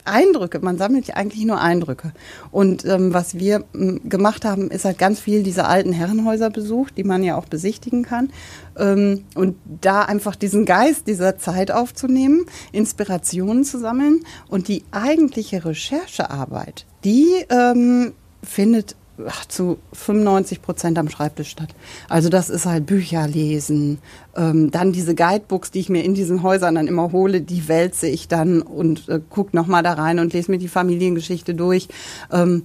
Eindrücke, 0.05 0.61
man 0.61 0.79
sammelt 0.79 1.07
ja 1.07 1.15
eigentlich 1.17 1.45
nur 1.45 1.61
Eindrücke. 1.61 2.13
Und 2.51 2.85
ähm, 2.85 3.13
was 3.15 3.35
wir 3.35 3.65
gemacht 3.73 4.45
haben, 4.45 4.71
ist 4.71 4.85
halt 4.85 4.99
ganz 4.99 5.21
viel 5.21 5.43
diese 5.43 5.67
alten 5.67 5.93
Herrenhäuser 5.93 6.51
besucht, 6.51 6.97
die 6.97 7.05
man 7.05 7.23
ja 7.23 7.37
auch 7.37 7.47
besichtigen 7.47 8.03
kann. 8.03 8.31
Ähm, 8.77 9.25
und 9.35 9.57
da 9.81 10.03
einfach 10.03 10.37
diesen 10.37 10.65
Geist 10.65 11.07
dieser 11.07 11.39
Zeit 11.39 11.71
aufzunehmen, 11.71 12.47
Inspirationen 12.73 13.65
zu 13.65 13.79
sammeln 13.79 14.21
und 14.49 14.69
die 14.69 14.85
eigentliche 14.91 15.65
Recherchearbeit, 15.65 16.87
die 17.05 17.29
ähm, 17.51 18.13
findet 18.43 18.97
zu 19.49 19.79
95 19.93 20.63
Prozent 20.63 20.99
am 20.99 21.09
Schreibtisch 21.09 21.51
statt. 21.51 21.75
Also 22.09 22.29
das 22.29 22.51
ist 22.51 22.67
halt 22.67 22.87
Bücher 22.87 23.27
lesen, 23.27 23.99
ähm, 24.37 24.71
dann 24.71 24.93
diese 24.93 25.15
Guidebooks, 25.15 25.71
die 25.71 25.81
ich 25.81 25.89
mir 25.89 26.05
in 26.05 26.15
diesen 26.15 26.43
Häusern 26.43 26.75
dann 26.75 26.89
immer 26.89 27.13
hole, 27.13 27.41
die 27.41 27.69
wälze 27.69 28.09
ich 28.09 28.29
dann 28.29 28.63
und 28.63 29.09
äh, 29.09 29.21
guck 29.31 29.55
noch 29.55 29.69
da 29.83 29.93
rein 29.93 30.19
und 30.19 30.33
lese 30.33 30.51
mir 30.51 30.59
die 30.59 30.69
Familiengeschichte 30.69 31.55
durch. 31.55 31.89
Ähm, 32.31 32.63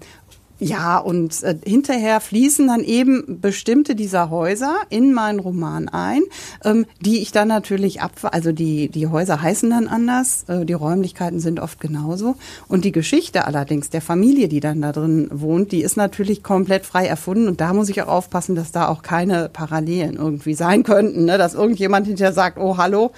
Ja, 0.59 0.97
und 0.97 1.43
äh, 1.43 1.55
hinterher 1.63 2.19
fließen 2.19 2.67
dann 2.67 2.83
eben 2.83 3.39
bestimmte 3.41 3.93
dieser 3.93 4.31
Häuser 4.31 4.75
in 4.89 5.13
meinen 5.13 5.39
Roman 5.39 5.87
ein, 5.87 6.23
ähm, 6.65 6.87
die 6.99 7.19
ich 7.19 7.31
dann 7.31 7.47
natürlich 7.47 8.01
ab, 8.01 8.13
also 8.23 8.51
die, 8.51 8.89
die 8.89 9.05
Häuser 9.05 9.39
heißen 9.39 9.69
dann 9.69 9.87
anders, 9.87 10.45
äh, 10.47 10.65
die 10.65 10.73
Räumlichkeiten 10.73 11.39
sind 11.39 11.59
oft 11.59 11.79
genauso. 11.79 12.37
Und 12.67 12.85
die 12.85 12.91
Geschichte 12.91 13.45
allerdings 13.45 13.91
der 13.91 14.01
Familie, 14.01 14.47
die 14.47 14.59
dann 14.59 14.81
da 14.81 14.91
drin 14.91 15.27
wohnt, 15.31 15.71
die 15.71 15.81
ist 15.81 15.95
natürlich 15.95 16.41
komplett 16.41 16.87
frei 16.87 17.05
erfunden. 17.05 17.47
Und 17.47 17.61
da 17.61 17.73
muss 17.73 17.89
ich 17.89 18.01
auch 18.01 18.07
aufpassen, 18.07 18.55
dass 18.55 18.71
da 18.71 18.87
auch 18.87 19.03
keine 19.03 19.49
Parallelen 19.49 20.15
irgendwie 20.15 20.55
sein 20.55 20.81
könnten, 20.81 21.25
ne? 21.25 21.37
dass 21.37 21.53
irgendjemand 21.53 22.07
hinterher 22.07 22.33
sagt, 22.33 22.57
oh 22.57 22.77
hallo, 22.77 23.11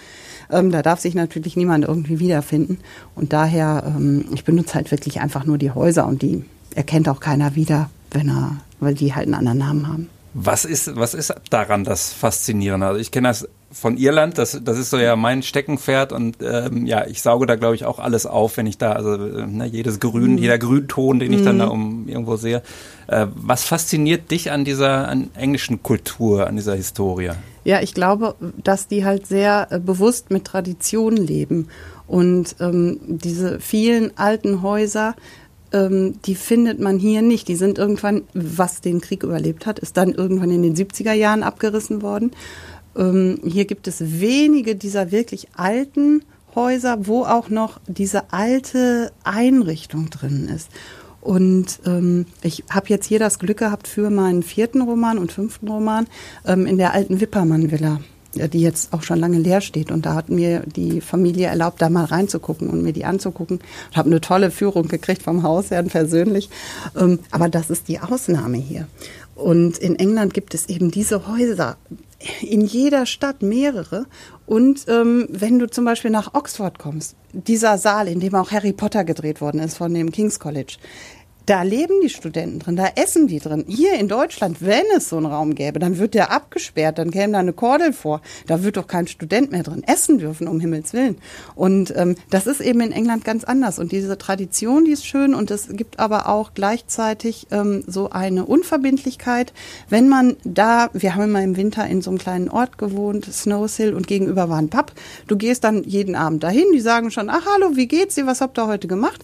ähm, 0.52 0.72
da 0.72 0.82
darf 0.82 1.00
sich 1.00 1.16
natürlich 1.16 1.56
niemand 1.56 1.86
irgendwie 1.86 2.20
wiederfinden. 2.20 2.80
Und 3.16 3.32
daher, 3.32 3.84
ähm, 3.86 4.26
ich 4.34 4.44
benutze 4.44 4.74
halt 4.74 4.92
wirklich 4.92 5.22
einfach 5.22 5.46
nur 5.46 5.58
die 5.58 5.72
Häuser 5.72 6.06
und 6.06 6.22
die 6.22 6.44
erkennt 6.76 7.10
auch 7.10 7.20
keiner 7.20 7.56
wieder, 7.56 7.90
wenn 8.12 8.30
er, 8.30 8.58
weil 8.80 8.94
die 8.94 9.14
halt 9.14 9.26
einen 9.26 9.36
anderen 9.36 9.58
Namen 9.58 9.88
haben. 9.88 10.10
Was 10.34 10.64
ist, 10.64 10.96
was 10.96 11.14
ist 11.16 11.34
daran 11.50 11.84
das 11.84 12.14
Faszinierende? 12.14 12.86
Also 12.86 13.00
ich 13.00 13.12
kenne 13.12 13.30
das 13.30 13.48
von 13.72 13.98
Irland, 13.98 14.38
das, 14.38 14.60
das 14.64 14.78
ist 14.78 14.90
so 14.90 14.98
ja 14.98 15.16
mein 15.16 15.44
Steckenpferd 15.44 16.12
und 16.12 16.38
ähm, 16.42 16.86
ja, 16.86 17.06
ich 17.06 17.22
sauge 17.22 17.46
da 17.46 17.56
glaube 17.56 17.76
ich 17.76 17.86
auch 17.86 18.00
alles 18.00 18.26
auf, 18.26 18.58
wenn 18.58 18.66
ich 18.66 18.78
da, 18.78 18.94
also 18.94 19.14
äh, 19.14 19.46
ne, 19.46 19.66
jedes 19.66 20.00
Grün, 20.00 20.36
mm. 20.36 20.38
jeder 20.38 20.58
Grünton, 20.58 21.20
den 21.20 21.34
ich 21.34 21.42
mm. 21.42 21.46
dann 21.46 21.60
da 21.60 21.66
mhm. 21.68 21.72
um 21.72 22.08
irgendwo 22.08 22.36
sehe. 22.36 22.62
Äh, 23.08 23.28
was 23.36 23.64
fasziniert 23.64 24.32
dich 24.32 24.52
an 24.52 24.66
dieser 24.66 25.08
an 25.08 25.30
englischen 25.36 25.84
Kultur, 25.84 26.48
an 26.48 26.56
dieser 26.56 26.76
Historie? 26.76 27.32
Ja, 27.64 27.82
ich 27.82 27.94
glaube, 27.94 28.36
dass 28.64 28.88
die 28.88 29.06
halt 29.06 29.28
sehr 29.28 29.68
äh, 29.70 29.80
bewusst 29.80 30.32
mit 30.32 30.46
Tradition 30.46 31.16
leben 31.16 31.68
und 32.08 32.56
ähm, 32.60 33.00
diese 33.08 33.60
vielen 33.60 34.18
alten 34.18 34.62
Häuser 34.64 35.16
ähm, 35.74 36.16
die 36.26 36.36
findet 36.36 36.80
man 36.80 36.98
hier 36.98 37.22
nicht. 37.22 37.48
Die 37.48 37.56
sind 37.56 37.78
irgendwann, 37.78 38.24
was 38.34 38.82
den 38.82 39.02
Krieg 39.02 39.24
überlebt 39.24 39.66
hat, 39.66 39.80
ist 39.80 39.98
dann 39.98 40.14
irgendwann 40.14 40.52
in 40.52 40.64
den 40.64 40.76
70er 40.76 41.14
Jahren 41.14 41.44
abgerissen 41.44 42.02
worden. 42.02 42.32
Ähm, 42.96 43.40
hier 43.46 43.66
gibt 43.66 43.88
es 43.88 44.20
wenige 44.20 44.76
dieser 44.76 45.12
wirklich 45.12 45.48
alten 45.56 46.24
Häuser, 46.56 47.08
wo 47.08 47.24
auch 47.24 47.50
noch 47.50 47.80
diese 47.88 48.34
alte 48.34 49.12
Einrichtung 49.24 50.10
drin 50.10 50.50
ist. 50.54 50.70
Und 51.22 51.80
ähm, 51.86 52.26
ich 52.42 52.64
habe 52.70 52.88
jetzt 52.90 53.06
hier 53.06 53.20
das 53.20 53.40
Glück 53.40 53.58
gehabt 53.58 53.88
für 53.88 54.10
meinen 54.10 54.42
vierten 54.42 54.82
Roman 54.82 55.18
und 55.18 55.32
fünften 55.32 55.68
Roman 55.68 56.08
ähm, 56.46 56.66
in 56.66 56.78
der 56.78 56.94
alten 56.94 57.20
Wippermann-Villa 57.20 58.00
die 58.34 58.62
jetzt 58.62 58.94
auch 58.94 59.04
schon 59.04 59.20
lange 59.20 59.40
leer 59.40 59.62
steht. 59.62 59.92
Und 59.92 60.06
da 60.06 60.16
hat 60.16 60.30
mir 60.30 60.64
die 60.66 61.02
Familie 61.02 61.48
erlaubt, 61.48 61.82
da 61.82 61.90
mal 61.90 62.06
reinzugucken 62.06 62.70
und 62.70 62.84
mir 62.84 62.94
die 62.94 63.06
anzugucken. 63.06 63.60
Ich 63.92 63.98
habe 63.98 64.10
eine 64.10 64.22
tolle 64.22 64.52
Führung 64.52 64.88
gekriegt 64.88 65.24
vom 65.24 65.44
Hausherrn 65.44 65.88
persönlich. 65.88 66.50
Ähm, 67.00 67.20
aber 67.32 67.50
das 67.50 67.70
ist 67.70 67.88
die 67.88 68.00
Ausnahme 68.00 68.58
hier. 68.58 68.88
Und 69.36 69.78
in 69.78 69.96
England 69.96 70.34
gibt 70.34 70.54
es 70.54 70.68
eben 70.68 70.92
diese 70.92 71.28
Häuser. 71.28 71.78
In 72.42 72.62
jeder 72.62 73.06
Stadt 73.06 73.42
mehrere. 73.42 74.06
Und 74.46 74.86
ähm, 74.90 75.28
wenn 75.30 75.58
du 75.58 75.70
zum 75.70 75.86
Beispiel 75.86 76.12
nach 76.12 76.34
Oxford 76.34 76.78
kommst, 76.78 77.16
dieser 77.32 77.78
Saal, 77.78 78.08
in 78.08 78.20
dem 78.20 78.36
auch 78.36 78.52
Harry 78.52 78.74
Potter 78.74 79.06
gedreht 79.06 79.40
worden 79.40 79.62
ist 79.62 79.78
von 79.78 79.94
dem 79.94 80.12
King's 80.12 80.40
College, 80.40 80.78
da 81.46 81.64
leben 81.64 82.02
die 82.04 82.10
Studenten 82.10 82.60
drin, 82.60 82.76
da 82.76 82.90
essen 82.96 83.28
die 83.28 83.40
drin. 83.40 83.66
Hier 83.68 83.96
in 83.96 84.08
Deutschland, 84.08 84.58
wenn 84.62 84.84
es 84.96 85.10
so 85.10 85.18
einen 85.18 85.26
Raum 85.26 85.56
gäbe, 85.56 85.80
dann 85.80 85.98
wird 85.98 86.14
der 86.14 86.32
abgesperrt, 86.32 86.98
dann 86.98 87.12
käme 87.12 87.34
da 87.34 87.40
eine 87.40 87.54
Kordel 87.54 87.94
vor. 87.94 88.22
Da 88.48 88.64
wird 88.64 88.78
doch 88.78 88.88
kein 88.88 89.08
Student 89.08 89.52
mehr 89.52 89.64
drin 89.64 89.84
essen 89.86 90.20
dürfen, 90.20 90.48
um 90.48 90.60
Himmels 90.60 90.94
Willen. 90.94 91.18
Und 91.56 91.94
ähm, 91.96 92.16
das 92.30 92.48
ist 92.48 92.62
eben 92.62 92.82
in 92.82 92.92
England 92.92 93.26
ganz 93.26 93.44
anders. 93.44 93.80
Und 93.80 93.92
diese 93.92 94.18
Tradition, 94.18 94.86
die 94.86 94.92
ist 94.92 95.06
schön 95.06 95.34
und 95.34 95.50
es 95.52 95.70
gibt 95.70 96.00
aber 96.00 96.30
auch 96.30 96.54
gleichzeitig 96.54 97.48
ähm, 97.52 97.84
so 97.88 98.10
eine 98.10 98.46
Unverbindlichkeit. 98.46 99.54
Wenn 99.90 100.10
man 100.10 100.36
da, 100.44 100.90
wir 100.94 101.16
haben 101.16 101.24
immer 101.24 101.44
im 101.44 101.58
Winter 101.58 101.88
in 101.88 102.02
so 102.02 102.12
einem 102.12 102.20
kleinen 102.20 102.50
Ort 102.50 102.78
gewohnt, 102.78 103.26
Snowsill, 103.26 103.94
und 103.94 104.08
gegenüber 104.08 104.50
war 104.50 104.58
ein 104.58 104.70
Pub. 104.70 104.92
Du 105.28 105.38
gehst 105.38 105.64
dann 105.64 105.84
jeden 105.84 106.16
Abend 106.16 106.44
dahin, 106.44 106.66
die 106.74 106.80
sagen 106.80 107.12
schon, 107.12 107.30
ach 107.30 107.46
hallo, 107.46 107.76
wie 107.76 107.88
geht's 107.88 108.16
dir, 108.16 108.28
was 108.28 108.42
habt 108.42 108.60
ihr 108.60 108.68
heute 108.68 108.88
gemacht? 108.88 109.24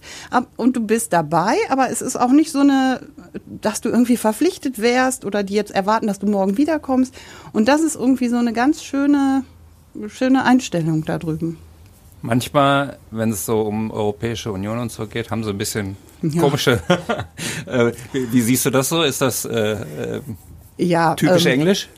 Und 0.57 0.75
du 0.75 0.81
bist 0.81 1.13
dabei, 1.13 1.55
aber 1.69 1.89
es 1.89 2.01
ist 2.05 2.15
ist 2.15 2.21
auch 2.21 2.31
nicht 2.31 2.51
so 2.51 2.59
eine, 2.59 3.01
dass 3.45 3.81
du 3.81 3.89
irgendwie 3.89 4.17
verpflichtet 4.17 4.79
wärst 4.79 5.25
oder 5.25 5.43
die 5.43 5.53
jetzt 5.53 5.71
erwarten, 5.71 6.07
dass 6.07 6.19
du 6.19 6.27
morgen 6.27 6.57
wiederkommst. 6.57 7.13
Und 7.51 7.67
das 7.67 7.81
ist 7.81 7.95
irgendwie 7.95 8.29
so 8.29 8.37
eine 8.37 8.53
ganz 8.53 8.83
schöne, 8.83 9.43
schöne 10.07 10.45
Einstellung 10.45 11.03
da 11.05 11.17
drüben. 11.17 11.57
Manchmal, 12.21 12.97
wenn 13.11 13.31
es 13.31 13.45
so 13.45 13.61
um 13.61 13.91
Europäische 13.91 14.51
Union 14.51 14.79
und 14.79 14.91
so 14.91 15.05
geht, 15.05 15.29
haben 15.29 15.43
sie 15.43 15.51
ein 15.51 15.57
bisschen 15.57 15.97
ja. 16.21 16.41
komische. 16.41 16.81
Äh, 17.67 17.93
wie, 18.11 18.41
siehst 18.41 18.65
du 18.65 18.69
das 18.69 18.89
so? 18.89 19.01
Ist 19.01 19.21
das 19.21 19.43
äh, 19.45 19.71
äh 19.71 20.21
ja, 20.77 21.15
typisch 21.15 21.47
ähm, 21.47 21.53
Englisch? 21.53 21.89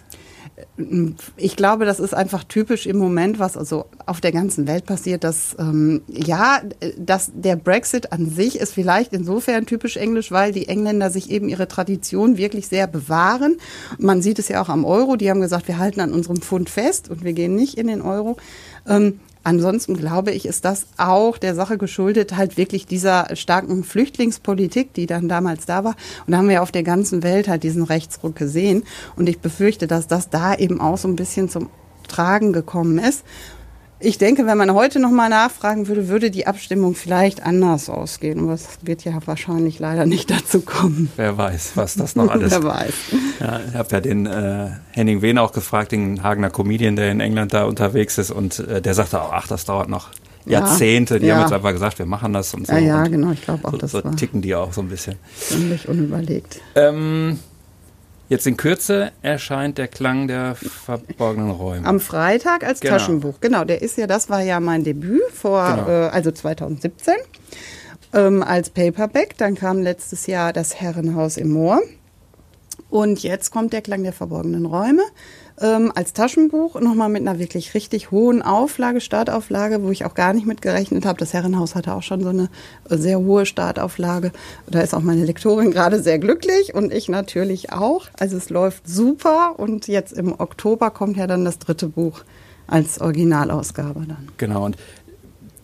Ich 1.37 1.55
glaube, 1.55 1.85
das 1.85 1.99
ist 1.99 2.13
einfach 2.13 2.43
typisch 2.43 2.85
im 2.85 2.97
Moment, 2.97 3.39
was 3.39 3.57
also 3.57 3.85
auf 4.05 4.21
der 4.21 4.31
ganzen 4.31 4.67
Welt 4.67 4.85
passiert, 4.85 5.23
dass 5.23 5.55
ähm, 5.57 6.01
ja, 6.07 6.61
dass 6.97 7.31
der 7.33 7.55
Brexit 7.55 8.11
an 8.11 8.29
sich 8.29 8.59
ist 8.59 8.73
vielleicht 8.73 9.11
insofern 9.11 9.65
typisch 9.65 9.97
englisch, 9.97 10.31
weil 10.31 10.51
die 10.51 10.67
Engländer 10.67 11.09
sich 11.09 11.31
eben 11.31 11.49
ihre 11.49 11.67
Tradition 11.67 12.37
wirklich 12.37 12.67
sehr 12.67 12.85
bewahren. 12.85 13.57
Man 13.97 14.21
sieht 14.21 14.37
es 14.37 14.49
ja 14.49 14.61
auch 14.61 14.69
am 14.69 14.85
Euro. 14.85 15.15
Die 15.15 15.29
haben 15.31 15.41
gesagt, 15.41 15.67
wir 15.67 15.79
halten 15.79 15.99
an 15.99 16.13
unserem 16.13 16.41
Pfund 16.41 16.69
fest 16.69 17.09
und 17.09 17.23
wir 17.23 17.33
gehen 17.33 17.55
nicht 17.55 17.75
in 17.75 17.87
den 17.87 18.01
Euro. 18.01 18.37
Ähm, 18.87 19.19
Ansonsten 19.47 19.95
glaube 19.95 20.31
ich, 20.31 20.45
ist 20.45 20.65
das 20.65 20.87
auch 20.97 21.37
der 21.37 21.55
Sache 21.55 21.77
geschuldet, 21.77 22.35
halt 22.35 22.57
wirklich 22.57 22.85
dieser 22.85 23.33
starken 23.33 23.85
Flüchtlingspolitik, 23.85 24.93
die 24.93 25.05
dann 25.05 25.29
damals 25.29 25.65
da 25.65 25.85
war. 25.85 25.95
Und 26.25 26.33
da 26.33 26.39
haben 26.39 26.49
wir 26.49 26.61
auf 26.61 26.73
der 26.73 26.83
ganzen 26.83 27.23
Welt 27.23 27.47
halt 27.47 27.63
diesen 27.63 27.83
Rechtsruck 27.83 28.35
gesehen. 28.35 28.83
Und 29.15 29.29
ich 29.29 29.39
befürchte, 29.39 29.87
dass 29.87 30.05
das 30.05 30.29
da 30.29 30.53
eben 30.53 30.81
auch 30.81 30.97
so 30.97 31.07
ein 31.07 31.15
bisschen 31.15 31.47
zum 31.47 31.69
Tragen 32.09 32.51
gekommen 32.51 32.99
ist. 32.99 33.23
Ich 33.99 34.19
denke, 34.19 34.45
wenn 34.45 34.57
man 34.59 34.73
heute 34.73 34.99
noch 34.99 35.09
mal 35.09 35.27
nachfragen 35.27 35.87
würde, 35.87 36.07
würde 36.07 36.29
die 36.29 36.45
Abstimmung 36.45 36.93
vielleicht 36.93 37.41
anders 37.43 37.89
ausgehen. 37.89 38.39
Aber 38.39 38.53
es 38.53 38.67
wird 38.83 39.03
ja 39.03 39.17
wahrscheinlich 39.25 39.79
leider 39.79 40.05
nicht 40.05 40.29
dazu 40.29 40.61
kommen. 40.61 41.11
Wer 41.15 41.35
weiß, 41.37 41.71
was 41.75 41.95
das 41.95 42.15
noch 42.15 42.29
alles. 42.31 42.51
Wer 42.51 42.63
weiß. 42.63 42.93
Ja, 43.39 43.59
ich 43.67 43.75
habe 43.75 43.89
ja 43.91 43.99
den 43.99 44.27
äh, 44.27 44.69
Henning 44.91 45.23
Wehn 45.23 45.39
auch 45.39 45.51
gefragt, 45.51 45.93
den 45.93 46.21
Hagener 46.21 46.51
Comedian, 46.51 46.95
der 46.95 47.11
in 47.11 47.21
England 47.21 47.53
da 47.53 47.63
unterwegs 47.63 48.19
ist, 48.19 48.29
und 48.29 48.59
äh, 48.59 48.81
der 48.83 48.93
sagte 48.93 49.19
auch, 49.19 49.33
ach, 49.33 49.47
das 49.47 49.65
dauert 49.65 49.89
noch 49.89 50.09
Jahrzehnte. 50.45 51.19
Die 51.19 51.25
ja. 51.25 51.35
haben 51.35 51.41
jetzt 51.41 51.53
einfach 51.53 51.71
gesagt, 51.71 51.97
wir 51.97 52.05
machen 52.05 52.33
das 52.33 52.53
und 52.53 52.67
so. 52.67 52.73
Ja, 52.73 52.79
ja, 52.79 53.03
und 53.03 53.11
genau. 53.11 53.31
Ich 53.31 53.41
glaube 53.41 53.67
auch, 53.67 53.71
so, 53.71 53.77
das 53.77 53.91
so 53.91 54.01
ticken 54.01 54.43
die 54.43 54.53
auch 54.53 54.73
so 54.73 54.81
ein 54.81 54.89
bisschen. 54.89 55.15
Ziemlich 55.39 55.87
unüberlegt. 55.87 56.61
Ähm, 56.75 57.39
Jetzt 58.29 58.45
in 58.45 58.57
Kürze 58.57 59.11
erscheint 59.21 59.77
der 59.77 59.87
Klang 59.87 60.27
der 60.27 60.55
verborgenen 60.55 61.51
Räume. 61.51 61.87
Am 61.87 61.99
Freitag 61.99 62.65
als 62.65 62.81
genau. 62.81 62.97
Taschenbuch. 62.97 63.35
Genau, 63.39 63.63
der 63.63 63.81
ist 63.81 63.97
ja, 63.97 64.05
das 64.05 64.29
war 64.29 64.41
ja 64.41 64.59
mein 64.59 64.83
Debüt 64.83 65.21
vor, 65.33 65.65
genau. 65.65 65.87
äh, 65.87 66.09
also 66.09 66.31
2017 66.31 67.13
ähm, 68.13 68.43
als 68.43 68.69
Paperback. 68.69 69.37
Dann 69.37 69.55
kam 69.55 69.81
letztes 69.81 70.27
Jahr 70.27 70.51
das 70.51 70.75
Herrenhaus 70.75 71.37
im 71.37 71.51
Moor. 71.51 71.81
Und 72.97 73.21
jetzt 73.21 73.51
kommt 73.51 73.73
der 73.73 73.83
Klang 73.83 74.01
der 74.01 74.11
verborgenen 74.11 74.65
Räume 74.65 75.03
ähm, 75.61 75.91
als 75.93 76.13
Taschenbuch, 76.13 76.81
nochmal 76.81 77.09
mit 77.09 77.21
einer 77.21 77.37
wirklich 77.37 77.75
richtig 77.75 78.09
hohen 78.09 78.41
Auflage, 78.41 79.01
Startauflage, 79.01 79.83
wo 79.83 79.91
ich 79.91 80.03
auch 80.03 80.15
gar 80.15 80.33
nicht 80.33 80.47
mit 80.47 80.63
gerechnet 80.63 81.05
habe. 81.05 81.19
Das 81.19 81.31
Herrenhaus 81.31 81.75
hatte 81.75 81.93
auch 81.93 82.01
schon 82.01 82.23
so 82.23 82.29
eine 82.29 82.49
sehr 82.89 83.19
hohe 83.19 83.45
Startauflage. 83.45 84.31
Da 84.65 84.79
ist 84.79 84.95
auch 84.95 85.03
meine 85.03 85.25
Lektorin 85.25 85.69
gerade 85.69 86.01
sehr 86.01 86.17
glücklich 86.17 86.73
und 86.73 86.91
ich 86.91 87.07
natürlich 87.07 87.71
auch. 87.71 88.07
Also 88.17 88.35
es 88.35 88.49
läuft 88.49 88.89
super 88.89 89.59
und 89.59 89.87
jetzt 89.87 90.13
im 90.13 90.33
Oktober 90.39 90.89
kommt 90.89 91.17
ja 91.17 91.27
dann 91.27 91.45
das 91.45 91.59
dritte 91.59 91.89
Buch 91.89 92.21
als 92.65 92.99
Originalausgabe 92.99 94.05
dann. 94.07 94.29
Genau, 94.37 94.65
und 94.65 94.75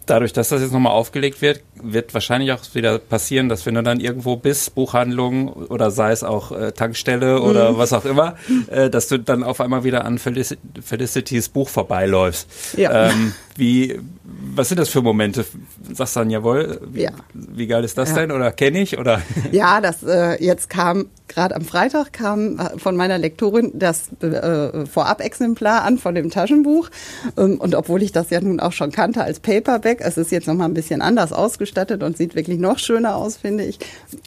dadurch, 0.06 0.34
dass 0.34 0.50
das 0.50 0.62
jetzt 0.62 0.72
nochmal 0.72 0.94
aufgelegt 0.94 1.42
wird, 1.42 1.64
wird 1.84 2.14
wahrscheinlich 2.14 2.52
auch 2.52 2.62
wieder 2.74 3.00
passieren, 3.00 3.50
dass 3.50 3.66
wenn 3.66 3.76
du 3.76 3.84
dann 3.84 4.00
irgendwo 4.00 4.36
bist, 4.36 4.76
Buchhandlung 4.76 5.52
oder 5.52 5.92
sei 5.92 6.12
es 6.12 6.24
auch 6.24 6.52
äh, 6.52 6.72
Tankstelle 6.72 7.42
oder 7.42 7.74
mhm. 7.74 7.78
was 7.78 7.94
auch 7.94 8.06
immer, 8.06 8.36
äh, 8.68 8.90
dass 8.90 9.08
du 9.08 9.20
dann 9.20 9.44
auf 9.44 9.62
einmal 9.62 9.84
wieder 9.84 10.06
an 10.06 10.18
Felic 10.18 10.58
Felicities 10.82 11.50
Buch 11.50 11.70
vorbeiläufst. 11.70 12.48
Ja. 12.78 13.10
Ähm, 13.10 13.34
wie, 13.56 14.00
was 14.24 14.70
sind 14.70 14.80
das 14.80 14.90
für 14.90 15.02
Momente? 15.02 15.46
Sagst 15.92 16.16
du 16.16 16.22
dann, 16.22 16.30
jawohl, 16.30 16.80
wie, 16.92 17.04
ja. 17.04 17.12
wie 17.34 17.68
geil 17.68 17.84
ist 17.84 17.98
das 17.98 18.10
ja. 18.10 18.16
denn? 18.16 18.32
Oder 18.32 18.52
kenne 18.52 18.82
ich? 18.82 18.98
Oder? 18.98 19.22
Ja, 19.52 19.82
das 19.82 20.02
äh, 20.04 20.44
jetzt 20.44 20.70
kam, 20.70 21.08
gerade 21.28 21.56
am 21.56 21.62
Freitag 21.62 22.14
kam 22.14 22.60
äh, 22.60 22.80
von 22.80 22.96
meiner 22.96 23.18
Lektorin 23.20 23.72
das 23.76 24.10
äh, 24.22 24.86
Vorab-Exemplar 24.86 25.84
an 25.84 26.00
von 26.00 26.16
dem 26.16 26.32
Taschenbuch. 26.32 26.90
Ähm, 27.38 27.60
und 27.60 27.76
obwohl 27.76 28.02
ich 28.02 28.12
das 28.12 28.30
ja 28.32 28.42
nun 28.42 28.60
auch 28.60 28.72
schon 28.72 28.92
kannte 28.92 29.24
als 29.24 29.40
Paperback, 29.40 30.00
es 30.02 30.18
ist 30.18 30.32
jetzt 30.32 30.48
nochmal 30.48 30.70
ein 30.70 30.74
bisschen 30.74 31.02
anders 31.02 31.34
ausgestattet 31.34 31.73
ausgestattet 31.74 32.04
und 32.04 32.18
sieht 32.18 32.36
wirklich 32.36 32.60
noch 32.60 32.80
schöner 32.80 33.16
aus, 33.16 33.38
finde 33.38 33.66
ich. 33.66 33.80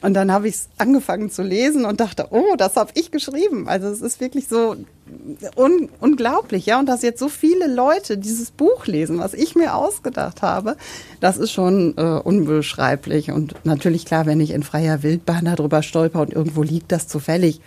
Und 0.02 0.14
dann 0.14 0.32
habe 0.32 0.48
ich 0.48 0.54
es 0.54 0.68
angefangen 0.78 1.30
zu 1.30 1.42
lesen 1.42 1.84
und 1.84 2.00
dachte, 2.00 2.28
oh, 2.30 2.56
das 2.56 2.76
habe 2.76 2.90
ich 2.94 3.10
geschrieben. 3.10 3.68
Also 3.68 3.88
es 3.88 4.00
ist 4.00 4.20
wirklich 4.20 4.48
so 4.48 4.76
un 5.56 5.88
unglaublich, 6.00 6.66
ja. 6.66 6.78
Und 6.78 6.86
dass 6.86 7.02
jetzt 7.02 7.20
so 7.20 7.28
viele 7.28 7.72
Leute 7.72 8.18
dieses 8.18 8.50
Buch 8.50 8.86
lesen, 8.86 9.18
was 9.18 9.34
ich 9.34 9.54
mir 9.54 9.74
ausgedacht 9.74 10.42
habe, 10.42 10.76
das 11.20 11.38
ist 11.38 11.52
schon 11.52 11.94
äh, 11.96 12.02
unbeschreiblich. 12.02 13.30
Und 13.30 13.54
natürlich 13.64 14.04
klar, 14.04 14.26
wenn 14.26 14.40
ich 14.40 14.50
in 14.50 14.62
freier 14.62 15.02
Wildbahn 15.02 15.44
darüber 15.44 15.82
stolper 15.82 16.20
und 16.20 16.32
irgendwo 16.32 16.62
liegt 16.62 16.90
das 16.92 17.08
zufällig. 17.08 17.60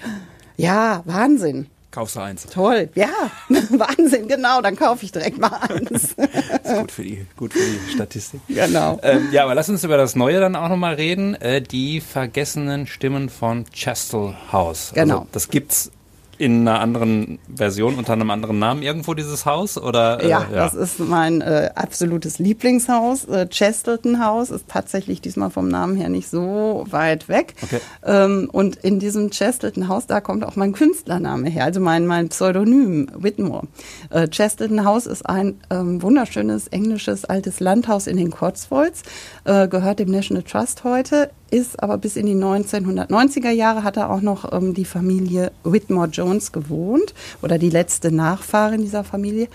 Ja, 0.58 1.04
Wahnsinn. 1.06 1.68
Kaufst 1.92 2.16
du 2.16 2.20
eins. 2.20 2.46
Toll, 2.46 2.90
ja, 2.94 3.10
Wahnsinn, 3.50 4.28
genau, 4.28 4.62
dann 4.62 4.76
kaufe 4.76 5.06
ich 5.06 5.12
direkt 5.12 5.40
mal 5.40 5.60
eins. 5.68 6.14
ist 6.14 6.80
gut 6.80 6.92
für 6.92 7.04
die, 7.04 7.26
gut 7.36 7.54
für 7.54 7.60
die 7.60 7.92
Statistik. 7.94 8.42
Genau. 8.48 9.00
Ähm, 9.02 9.30
ja, 9.32 9.44
aber 9.44 9.56
lass 9.56 9.70
uns 9.70 9.84
über 9.84 9.98
das 9.98 10.16
Neue 10.16 10.40
dann 10.40 10.56
auch 10.56 10.70
nochmal 10.70 10.94
reden. 10.94 11.34
Äh, 11.36 11.64
die 11.64 12.00
vergessenen 12.00 12.86
Stimmen 12.86 13.30
von 13.30 13.66
Chastel 13.74 14.36
House. 14.52 14.92
Genau. 14.94 15.20
Also, 15.20 15.28
das 15.32 15.50
gibt's 15.50 15.92
in 16.40 16.66
einer 16.66 16.80
anderen 16.80 17.38
Version 17.54 17.96
unter 17.96 18.14
einem 18.14 18.30
anderen 18.30 18.60
Namen 18.60 18.82
irgendwo 18.82 19.14
dieses 19.14 19.46
Haus 19.46 19.78
oder 19.78 20.24
äh, 20.24 20.30
ja, 20.30 20.48
ja, 20.50 20.56
das 20.56 20.74
ist 20.74 20.98
mein 21.00 21.42
äh, 21.42 21.70
absolutes 21.76 22.40
Lieblingshaus. 22.40 23.26
Äh, 23.26 23.48
Chesterton 23.48 24.24
House 24.24 24.50
ist 24.50 24.70
tatsächlich 24.70 25.20
diesmal 25.20 25.50
vom 25.50 25.68
Namen 25.68 25.98
her 25.98 26.08
nicht 26.08 26.30
so 26.30 26.86
weit 26.90 27.28
weg. 27.28 27.56
Okay. 27.62 27.82
ähm, 28.06 28.50
und 28.54 28.78
in 28.78 29.00
diesem 29.00 29.32
Chesterton 29.32 29.90
Haus 29.90 30.08
da 30.08 30.22
kommt 30.22 30.46
auch 30.46 30.56
mein 30.56 30.72
Künstlername 30.72 31.50
her 31.50 31.66
also 31.66 31.82
mein 31.82 32.08
mein 32.08 32.30
Pseudonym 32.30 33.08
Whitmore. 33.14 33.68
Äh, 34.10 34.30
Chesterton 34.30 34.86
House 34.86 35.08
ist 35.08 35.26
ein 35.30 35.60
ähm, 35.70 36.02
wunderschönes 36.02 36.70
englisches 36.70 37.26
altes 37.26 37.60
Landhaus 37.60 38.08
in 38.08 38.16
den 38.16 38.32
Cotswolds 38.32 39.04
äh, 39.44 39.68
gehört 39.68 40.00
dem 40.00 40.10
National 40.10 40.44
Trust 40.44 40.86
heute 40.86 41.32
ist 41.52 41.82
aber 41.82 41.98
bis 41.98 42.16
in 42.16 42.28
die 42.28 42.36
1990er 42.36 43.50
Jahre 43.50 43.84
hat 43.84 43.98
er 43.98 44.10
auch 44.10 44.22
noch 44.22 44.54
ähm, 44.54 44.74
die 44.74 44.86
Familie 44.86 45.52
Whitmore 45.64 46.08
Jones 46.08 46.29
gewohnt 46.52 47.14
oder 47.42 47.58
die 47.58 47.70
letzte 47.70 48.12
Nachfahrin 48.12 48.82
dieser 48.82 49.04
Familie. 49.04 49.48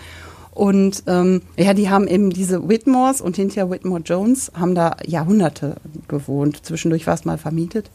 Und 0.52 1.02
ähm, 1.08 1.42
ja, 1.56 1.74
die 1.74 1.90
haben 1.90 2.06
eben 2.06 2.30
diese 2.30 2.68
Whitmores 2.68 3.20
und 3.20 3.36
hinterher 3.36 3.70
Whitmore 3.70 4.02
Jones 4.04 4.52
haben 4.54 4.74
da 4.74 4.96
Jahrhunderte 5.04 5.76
gewohnt. 6.06 6.64
Zwischendurch 6.64 7.06
war 7.06 7.14
es 7.14 7.24
mal 7.24 7.38
vermietet. 7.38 7.90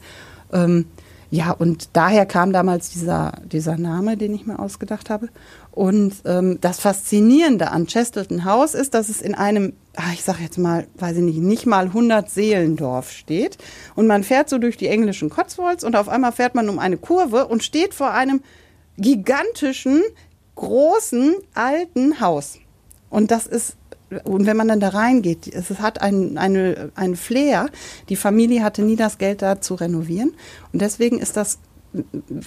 Ähm, 0.52 0.84
ja, 1.30 1.52
und 1.52 1.90
daher 1.92 2.26
kam 2.26 2.52
damals 2.52 2.90
dieser, 2.90 3.32
dieser 3.44 3.78
Name, 3.78 4.16
den 4.16 4.34
ich 4.34 4.46
mir 4.46 4.58
ausgedacht 4.58 5.10
habe. 5.10 5.28
Und 5.70 6.14
ähm, 6.24 6.58
das 6.60 6.80
Faszinierende 6.80 7.70
an 7.70 7.86
Chesterton 7.86 8.44
House 8.44 8.74
ist, 8.74 8.94
dass 8.94 9.08
es 9.08 9.22
in 9.22 9.36
einem, 9.36 9.74
ach, 9.94 10.12
ich 10.12 10.24
sage 10.24 10.42
jetzt 10.42 10.58
mal, 10.58 10.88
weiß 10.98 11.16
ich 11.16 11.22
nicht, 11.22 11.38
nicht 11.38 11.66
mal 11.66 11.86
100 11.86 12.28
Seelendorf 12.28 13.12
steht. 13.12 13.58
Und 13.94 14.08
man 14.08 14.24
fährt 14.24 14.48
so 14.48 14.58
durch 14.58 14.76
die 14.76 14.88
englischen 14.88 15.30
Cotswolds 15.30 15.84
und 15.84 15.94
auf 15.94 16.08
einmal 16.08 16.32
fährt 16.32 16.56
man 16.56 16.68
um 16.68 16.80
eine 16.80 16.96
Kurve 16.96 17.46
und 17.46 17.62
steht 17.62 17.94
vor 17.94 18.10
einem 18.10 18.42
gigantischen, 19.00 20.02
großen, 20.54 21.34
alten 21.54 22.20
Haus. 22.20 22.58
Und 23.08 23.30
das 23.30 23.46
ist 23.46 23.76
und 24.24 24.44
wenn 24.44 24.56
man 24.56 24.66
dann 24.66 24.80
da 24.80 24.88
reingeht, 24.88 25.46
es 25.46 25.70
hat 25.78 26.02
einen, 26.02 26.36
eine, 26.36 26.90
einen 26.96 27.14
Flair. 27.14 27.68
Die 28.08 28.16
Familie 28.16 28.64
hatte 28.64 28.82
nie 28.82 28.96
das 28.96 29.18
Geld 29.18 29.40
da 29.40 29.60
zu 29.60 29.76
renovieren. 29.76 30.32
Und 30.72 30.82
deswegen 30.82 31.20
ist 31.20 31.36
das 31.36 31.60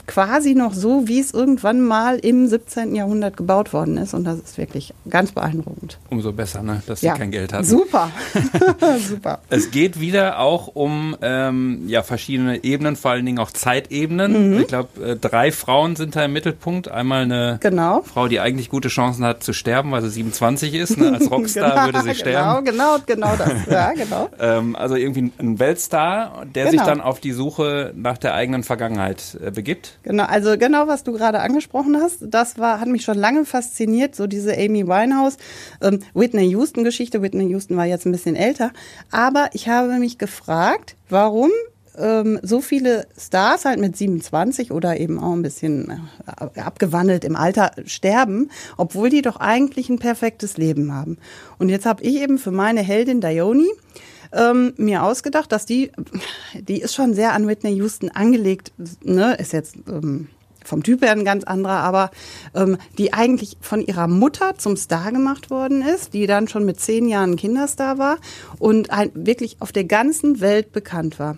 quasi 0.07 0.55
noch 0.55 0.73
so, 0.73 1.07
wie 1.07 1.19
es 1.19 1.33
irgendwann 1.33 1.81
mal 1.81 2.17
im 2.19 2.47
17. 2.47 2.95
Jahrhundert 2.95 3.35
gebaut 3.35 3.73
worden 3.73 3.97
ist. 3.97 4.13
Und 4.13 4.23
das 4.23 4.39
ist 4.39 4.57
wirklich 4.57 4.93
ganz 5.09 5.31
beeindruckend. 5.31 5.97
Umso 6.09 6.31
besser, 6.31 6.63
ne? 6.63 6.81
dass 6.85 7.01
sie 7.01 7.07
ja. 7.07 7.17
kein 7.17 7.31
Geld 7.31 7.51
hatten. 7.51 7.65
Super. 7.65 8.09
Super. 8.99 9.39
Es 9.49 9.71
geht 9.71 9.99
wieder 9.99 10.39
auch 10.39 10.67
um 10.67 11.17
ähm, 11.21 11.83
ja, 11.87 12.03
verschiedene 12.03 12.63
Ebenen, 12.63 12.95
vor 12.95 13.11
allen 13.11 13.25
Dingen 13.25 13.39
auch 13.39 13.51
Zeitebenen. 13.51 14.53
Mhm. 14.53 14.59
Ich 14.61 14.67
glaube, 14.67 15.03
äh, 15.03 15.15
drei 15.15 15.51
Frauen 15.51 15.95
sind 15.95 16.15
da 16.15 16.25
im 16.25 16.33
Mittelpunkt. 16.33 16.89
Einmal 16.89 17.23
eine 17.23 17.59
genau. 17.61 18.01
Frau, 18.01 18.27
die 18.27 18.39
eigentlich 18.39 18.69
gute 18.69 18.87
Chancen 18.87 19.25
hat 19.25 19.43
zu 19.43 19.53
sterben, 19.53 19.91
weil 19.91 20.01
sie 20.03 20.09
27 20.09 20.73
ist. 20.73 20.97
Ne? 20.97 21.13
Als 21.13 21.29
Rockstar 21.31 21.71
genau, 21.71 21.85
würde 21.85 21.99
sie 21.99 22.23
genau, 22.23 22.61
sterben. 22.61 22.65
Genau, 22.65 22.97
genau 23.05 23.35
das. 23.35 23.65
Ja, 23.69 23.91
genau. 23.91 24.29
ähm, 24.39 24.75
also 24.75 24.95
irgendwie 24.95 25.31
ein 25.37 25.59
Weltstar, 25.59 26.45
der 26.53 26.71
sich 26.71 26.81
dann 26.81 27.01
auf 27.01 27.19
die 27.19 27.31
Suche 27.31 27.93
nach 27.95 28.17
der 28.17 28.33
eigenen 28.33 28.63
Vergangenheit 28.63 29.32
äh, 29.35 29.51
begibt. 29.51 29.99
Genau, 30.03 30.25
also 30.25 30.57
genau, 30.57 30.87
was 30.87 31.03
du 31.03 31.13
gerade 31.13 31.39
angesprochen 31.39 31.97
hast, 32.01 32.19
das 32.21 32.57
war, 32.57 32.79
hat 32.79 32.87
mich 32.87 33.03
schon 33.03 33.17
lange 33.17 33.45
fasziniert, 33.45 34.15
so 34.15 34.27
diese 34.27 34.53
Amy 34.53 34.87
Winehouse, 34.87 35.37
ähm, 35.81 35.99
Whitney 36.13 36.49
Houston 36.49 36.83
Geschichte. 36.83 37.21
Whitney 37.21 37.49
Houston 37.49 37.77
war 37.77 37.85
jetzt 37.85 38.05
ein 38.05 38.11
bisschen 38.11 38.35
älter, 38.35 38.71
aber 39.11 39.49
ich 39.53 39.67
habe 39.69 39.99
mich 39.99 40.17
gefragt, 40.17 40.95
warum 41.09 41.51
ähm, 41.97 42.39
so 42.41 42.61
viele 42.61 43.07
Stars 43.17 43.65
halt 43.65 43.79
mit 43.79 43.95
27 43.95 44.71
oder 44.71 44.99
eben 44.99 45.19
auch 45.19 45.33
ein 45.33 45.41
bisschen 45.41 46.01
äh, 46.25 46.59
abgewandelt 46.59 47.23
im 47.25 47.35
Alter 47.35 47.71
sterben, 47.85 48.49
obwohl 48.77 49.09
die 49.09 49.21
doch 49.21 49.37
eigentlich 49.37 49.89
ein 49.89 49.99
perfektes 49.99 50.57
Leben 50.57 50.93
haben. 50.93 51.17
Und 51.59 51.69
jetzt 51.69 51.85
habe 51.85 52.03
ich 52.03 52.15
eben 52.15 52.37
für 52.37 52.51
meine 52.51 52.81
Heldin 52.81 53.21
Dione 53.21 53.67
ähm, 54.33 54.73
mir 54.77 55.03
ausgedacht, 55.03 55.51
dass 55.51 55.65
die, 55.65 55.91
die 56.53 56.81
ist 56.81 56.95
schon 56.95 57.13
sehr 57.13 57.33
an 57.33 57.47
Whitney 57.47 57.71
Houston 57.75 58.09
angelegt, 58.09 58.71
ne, 59.03 59.35
ist 59.35 59.53
jetzt 59.53 59.75
ähm, 59.87 60.27
vom 60.63 60.83
Typ 60.83 61.01
her 61.01 61.11
ein 61.11 61.25
ganz 61.25 61.43
anderer, 61.43 61.79
aber 61.79 62.11
ähm, 62.55 62.77
die 62.97 63.13
eigentlich 63.13 63.57
von 63.61 63.81
ihrer 63.85 64.07
Mutter 64.07 64.57
zum 64.57 64.77
Star 64.77 65.11
gemacht 65.11 65.49
worden 65.49 65.81
ist, 65.81 66.13
die 66.13 66.25
dann 66.27 66.47
schon 66.47 66.65
mit 66.65 66.79
zehn 66.79 67.07
Jahren 67.07 67.35
Kinderstar 67.35 67.97
war 67.97 68.17
und 68.59 68.91
ein, 68.91 69.11
wirklich 69.13 69.57
auf 69.59 69.71
der 69.71 69.83
ganzen 69.83 70.39
Welt 70.39 70.71
bekannt 70.71 71.19
war. 71.19 71.37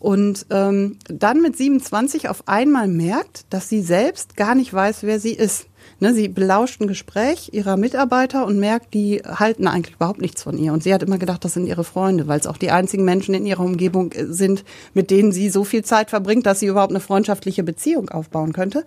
Und 0.00 0.46
ähm, 0.48 0.96
dann 1.08 1.42
mit 1.42 1.58
27 1.58 2.30
auf 2.30 2.48
einmal 2.48 2.88
merkt, 2.88 3.44
dass 3.50 3.68
sie 3.68 3.82
selbst 3.82 4.34
gar 4.34 4.54
nicht 4.54 4.72
weiß, 4.72 5.02
wer 5.02 5.20
sie 5.20 5.34
ist. 5.34 5.66
Ne, 5.98 6.14
sie 6.14 6.28
belauscht 6.28 6.80
ein 6.80 6.88
Gespräch 6.88 7.50
ihrer 7.52 7.76
Mitarbeiter 7.76 8.46
und 8.46 8.58
merkt, 8.58 8.94
die 8.94 9.18
halten 9.18 9.66
eigentlich 9.68 9.96
überhaupt 9.96 10.22
nichts 10.22 10.42
von 10.42 10.56
ihr. 10.56 10.72
Und 10.72 10.82
sie 10.82 10.94
hat 10.94 11.02
immer 11.02 11.18
gedacht, 11.18 11.44
das 11.44 11.52
sind 11.52 11.66
ihre 11.66 11.84
Freunde, 11.84 12.26
weil 12.26 12.40
es 12.40 12.46
auch 12.46 12.56
die 12.56 12.70
einzigen 12.70 13.04
Menschen 13.04 13.34
in 13.34 13.44
ihrer 13.44 13.62
Umgebung 13.62 14.12
äh, 14.12 14.24
sind, 14.24 14.64
mit 14.94 15.10
denen 15.10 15.32
sie 15.32 15.50
so 15.50 15.64
viel 15.64 15.84
Zeit 15.84 16.08
verbringt, 16.08 16.46
dass 16.46 16.60
sie 16.60 16.66
überhaupt 16.66 16.92
eine 16.92 17.00
freundschaftliche 17.00 17.62
Beziehung 17.62 18.08
aufbauen 18.08 18.54
könnte. 18.54 18.86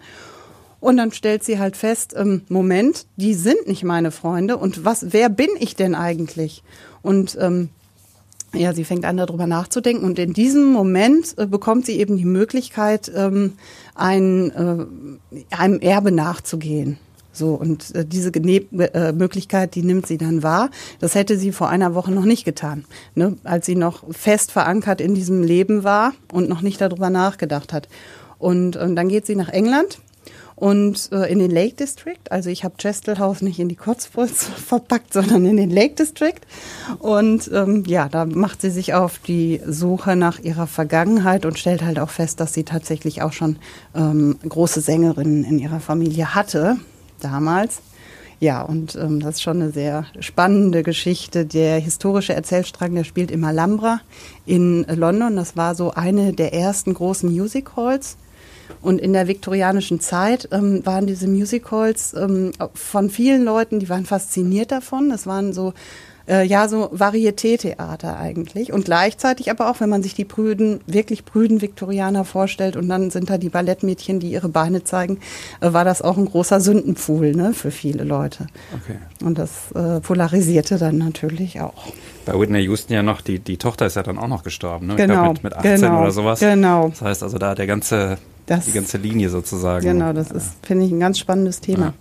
Und 0.80 0.98
dann 0.98 1.12
stellt 1.12 1.44
sie 1.44 1.60
halt 1.60 1.78
fest, 1.78 2.16
ähm, 2.18 2.42
Moment, 2.50 3.06
die 3.18 3.36
sind 3.36 3.68
nicht 3.68 3.84
meine 3.84 4.10
Freunde. 4.10 4.58
Und 4.58 4.84
was, 4.84 5.14
wer 5.14 5.30
bin 5.30 5.50
ich 5.60 5.76
denn 5.76 5.94
eigentlich? 5.94 6.64
Und 7.04 7.38
ähm, 7.40 7.70
ja, 8.54 8.74
sie 8.74 8.84
fängt 8.84 9.06
an, 9.06 9.18
darüber 9.18 9.48
nachzudenken. 9.48 10.06
Und 10.06 10.20
in 10.20 10.34
diesem 10.34 10.72
Moment 10.72 11.38
äh, 11.38 11.48
bekommt 11.48 11.86
sie 11.86 12.00
eben 12.00 12.18
die 12.18 12.26
Möglichkeit, 12.26 13.12
ähm, 13.16 13.54
ein, 13.96 14.52
äh, 14.52 15.56
einem 15.56 15.80
Erbe 15.80 16.12
nachzugehen. 16.12 16.98
So, 17.32 17.56
und 17.56 17.96
äh, 17.96 18.06
diese 18.06 18.32
Gene 18.32 18.64
äh, 18.94 19.12
Möglichkeit, 19.12 19.74
die 19.74 19.82
nimmt 19.82 20.06
sie 20.06 20.20
dann 20.20 20.44
wahr. 20.44 20.70
Das 21.00 21.16
hätte 21.16 21.38
sie 21.38 21.52
vor 21.52 21.70
einer 21.70 21.96
Woche 21.96 22.12
noch 22.12 22.26
nicht 22.26 22.46
getan, 22.46 22.86
ne? 23.16 23.36
als 23.44 23.66
sie 23.66 23.76
noch 23.76 24.04
fest 24.14 24.52
verankert 24.52 25.02
in 25.02 25.16
diesem 25.16 25.42
Leben 25.42 25.84
war 25.84 26.14
und 26.32 26.48
noch 26.48 26.62
nicht 26.62 26.80
darüber 26.80 27.10
nachgedacht 27.10 27.74
hat. 27.74 27.90
Und, 28.38 28.76
und 28.76 28.96
dann 28.96 29.10
geht 29.10 29.26
sie 29.26 29.36
nach 29.36 29.50
England 29.50 30.00
und 30.64 31.12
äh, 31.12 31.30
in 31.30 31.40
den 31.40 31.52
Lake 31.52 31.76
District. 31.76 32.22
Also 32.30 32.50
ich 32.50 32.64
habe 32.64 32.76
Chestel 32.78 33.20
House 33.20 33.42
nicht 33.42 33.60
in 33.60 33.68
die 33.68 33.76
Cotswolds 33.76 34.46
verpackt, 34.66 35.12
sondern 35.12 35.46
in 35.46 35.58
den 35.58 35.70
Lake 35.70 35.96
District. 35.96 36.40
Und 37.00 37.52
ähm, 37.54 37.84
ja, 37.86 38.08
da 38.08 38.24
macht 38.24 38.62
sie 38.62 38.70
sich 38.70 38.94
auf 38.94 39.20
die 39.20 39.60
Suche 39.68 40.16
nach 40.16 40.40
ihrer 40.40 40.66
Vergangenheit 40.66 41.46
und 41.46 41.60
stellt 41.60 41.84
halt 41.84 42.00
auch 42.00 42.10
fest, 42.10 42.40
dass 42.40 42.54
sie 42.54 42.64
tatsächlich 42.64 43.22
auch 43.22 43.34
schon 43.34 43.58
ähm, 43.94 44.38
große 44.48 44.80
Sängerinnen 44.80 45.44
in 45.44 45.60
ihrer 45.60 45.82
Familie 45.82 46.34
hatte 46.34 46.78
damals. 47.20 47.82
Ja, 48.40 48.62
und 48.62 48.96
ähm, 48.96 49.20
das 49.20 49.36
ist 49.36 49.42
schon 49.42 49.62
eine 49.62 49.72
sehr 49.72 50.06
spannende 50.22 50.82
Geschichte. 50.82 51.46
Der 51.46 51.78
historische 51.78 52.36
Erzählstrang, 52.36 52.96
der 52.96 53.04
spielt 53.04 53.32
im 53.32 53.44
Alhambra 53.44 54.00
in 54.46 54.86
London. 54.86 55.36
Das 55.36 55.58
war 55.58 55.76
so 55.76 55.92
eine 55.92 56.32
der 56.32 56.54
ersten 56.54 56.94
großen 56.94 57.30
Music 57.30 57.76
Halls 57.76 58.16
und 58.82 59.00
in 59.00 59.14
der 59.14 59.28
viktorianischen 59.28 60.00
Zeit 60.00 60.50
ähm, 60.52 60.86
waren 60.86 61.08
diese 61.08 61.28
Musicals 61.28 62.14
ähm, 62.14 62.52
von 62.74 63.10
vielen 63.10 63.44
Leuten, 63.44 63.80
die 63.80 63.90
waren 63.90 64.06
fasziniert 64.06 64.72
davon. 64.72 65.12
Es 65.12 65.26
waren 65.26 65.54
so 65.54 65.74
äh, 66.28 66.46
ja 66.46 66.68
so 66.68 66.90
Varieté-Theater 66.94 68.18
eigentlich 68.18 68.72
und 68.72 68.86
gleichzeitig 68.86 69.52
aber 69.52 69.70
auch, 69.70 69.80
wenn 69.80 69.90
man 69.90 70.04
sich 70.04 70.14
die 70.14 70.26
prüden, 70.26 70.82
wirklich 70.88 71.26
prüden 71.26 71.62
Viktorianer 71.62 72.26
vorstellt 72.26 72.76
und 72.76 72.88
dann 72.90 73.12
sind 73.12 73.30
da 73.30 73.38
die 73.38 73.50
Ballettmädchen, 73.50 74.20
die 74.20 74.32
ihre 74.32 74.50
Beine 74.50 74.84
zeigen, 74.84 75.20
äh, 75.62 75.74
war 75.74 75.86
das 75.86 76.02
auch 76.02 76.18
ein 76.18 76.26
großer 76.26 76.62
Sündenpfuhl 76.62 77.36
ne, 77.36 77.54
für 77.54 77.72
viele 77.72 78.04
Leute. 78.04 78.48
Okay. 78.74 78.98
Und 79.24 79.38
das 79.38 79.72
äh, 79.76 80.00
polarisierte 80.00 80.78
dann 80.78 80.98
natürlich 80.98 81.62
auch. 81.62 81.94
Bei 82.26 82.40
Whitney 82.40 82.62
Houston 82.64 82.94
ja 82.94 83.04
noch, 83.04 83.22
die, 83.22 83.40
die 83.40 83.58
Tochter 83.58 83.86
ist 83.86 83.96
ja 83.96 84.04
dann 84.04 84.18
auch 84.18 84.28
noch 84.28 84.44
gestorben, 84.44 84.88
ne? 84.88 84.96
Genau. 84.96 85.24
Glaub, 85.24 85.34
mit, 85.36 85.44
mit 85.44 85.54
18 85.54 85.82
genau, 85.82 86.02
oder 86.02 86.12
sowas. 86.12 86.40
Genau. 86.40 86.90
Das 86.90 87.02
heißt 87.02 87.24
also 87.24 87.38
da 87.38 87.54
der 87.56 87.68
ganze 87.68 88.18
das, 88.46 88.66
die 88.66 88.72
ganze 88.72 88.98
Linie 88.98 89.30
sozusagen. 89.30 89.86
Genau, 89.86 90.14
das 90.14 90.32
ist, 90.32 90.54
finde 90.66 90.86
ich, 90.86 90.92
ein 90.92 91.00
ganz 91.00 91.20
spannendes 91.20 91.62
Thema. 91.62 91.94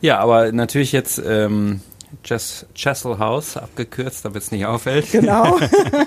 Ja, 0.00 0.18
aber 0.18 0.52
natürlich 0.52 0.92
jetzt 0.92 1.20
ähm, 1.24 1.80
Chess, 2.22 2.66
Chessel 2.74 3.18
House, 3.18 3.56
abgekürzt, 3.56 4.24
damit 4.24 4.42
es 4.42 4.50
nicht 4.50 4.66
auffällt. 4.66 5.10
Genau. 5.10 5.58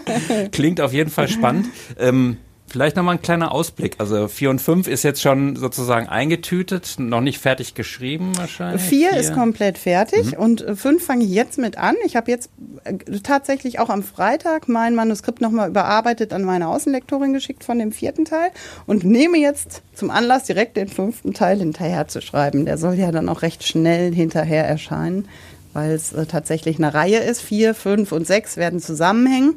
Klingt 0.51 0.81
auf 0.81 0.93
jeden 0.93 1.09
Fall 1.09 1.27
spannend. 1.27 1.67
Ähm, 1.99 2.37
Vielleicht 2.71 2.95
nochmal 2.95 3.15
ein 3.15 3.21
kleiner 3.21 3.51
Ausblick. 3.51 3.95
Also 3.97 4.29
4 4.29 4.49
und 4.49 4.61
5 4.61 4.87
ist 4.87 5.03
jetzt 5.03 5.21
schon 5.21 5.57
sozusagen 5.57 6.07
eingetütet, 6.07 6.95
noch 6.99 7.19
nicht 7.19 7.39
fertig 7.39 7.75
geschrieben 7.75 8.31
wahrscheinlich. 8.37 8.81
4 8.81 9.11
ist 9.17 9.33
komplett 9.33 9.77
fertig 9.77 10.37
mhm. 10.37 10.41
und 10.41 10.65
5 10.75 11.03
fange 11.03 11.25
ich 11.25 11.31
jetzt 11.31 11.57
mit 11.57 11.77
an. 11.77 11.95
Ich 12.05 12.15
habe 12.15 12.31
jetzt 12.31 12.49
äh, 12.85 12.93
tatsächlich 13.23 13.79
auch 13.79 13.89
am 13.89 14.03
Freitag 14.03 14.69
mein 14.69 14.95
Manuskript 14.95 15.41
nochmal 15.41 15.67
überarbeitet 15.67 16.31
an 16.31 16.43
meine 16.43 16.69
Außenlektorin 16.69 17.33
geschickt 17.33 17.65
von 17.65 17.77
dem 17.77 17.91
vierten 17.91 18.23
Teil 18.23 18.51
und 18.85 19.03
nehme 19.03 19.37
jetzt 19.37 19.81
zum 19.93 20.09
Anlass, 20.09 20.45
direkt 20.45 20.77
den 20.77 20.87
fünften 20.87 21.33
Teil 21.33 21.59
hinterher 21.59 22.07
zu 22.07 22.21
schreiben. 22.21 22.63
Der 22.63 22.77
soll 22.77 22.93
ja 22.93 23.11
dann 23.11 23.27
auch 23.27 23.41
recht 23.41 23.65
schnell 23.65 24.15
hinterher 24.15 24.65
erscheinen, 24.65 25.27
weil 25.73 25.91
es 25.91 26.13
äh, 26.13 26.25
tatsächlich 26.25 26.77
eine 26.77 26.93
Reihe 26.93 27.19
ist. 27.19 27.41
4, 27.41 27.75
5 27.75 28.13
und 28.13 28.25
6 28.25 28.55
werden 28.55 28.79
zusammenhängen. 28.79 29.55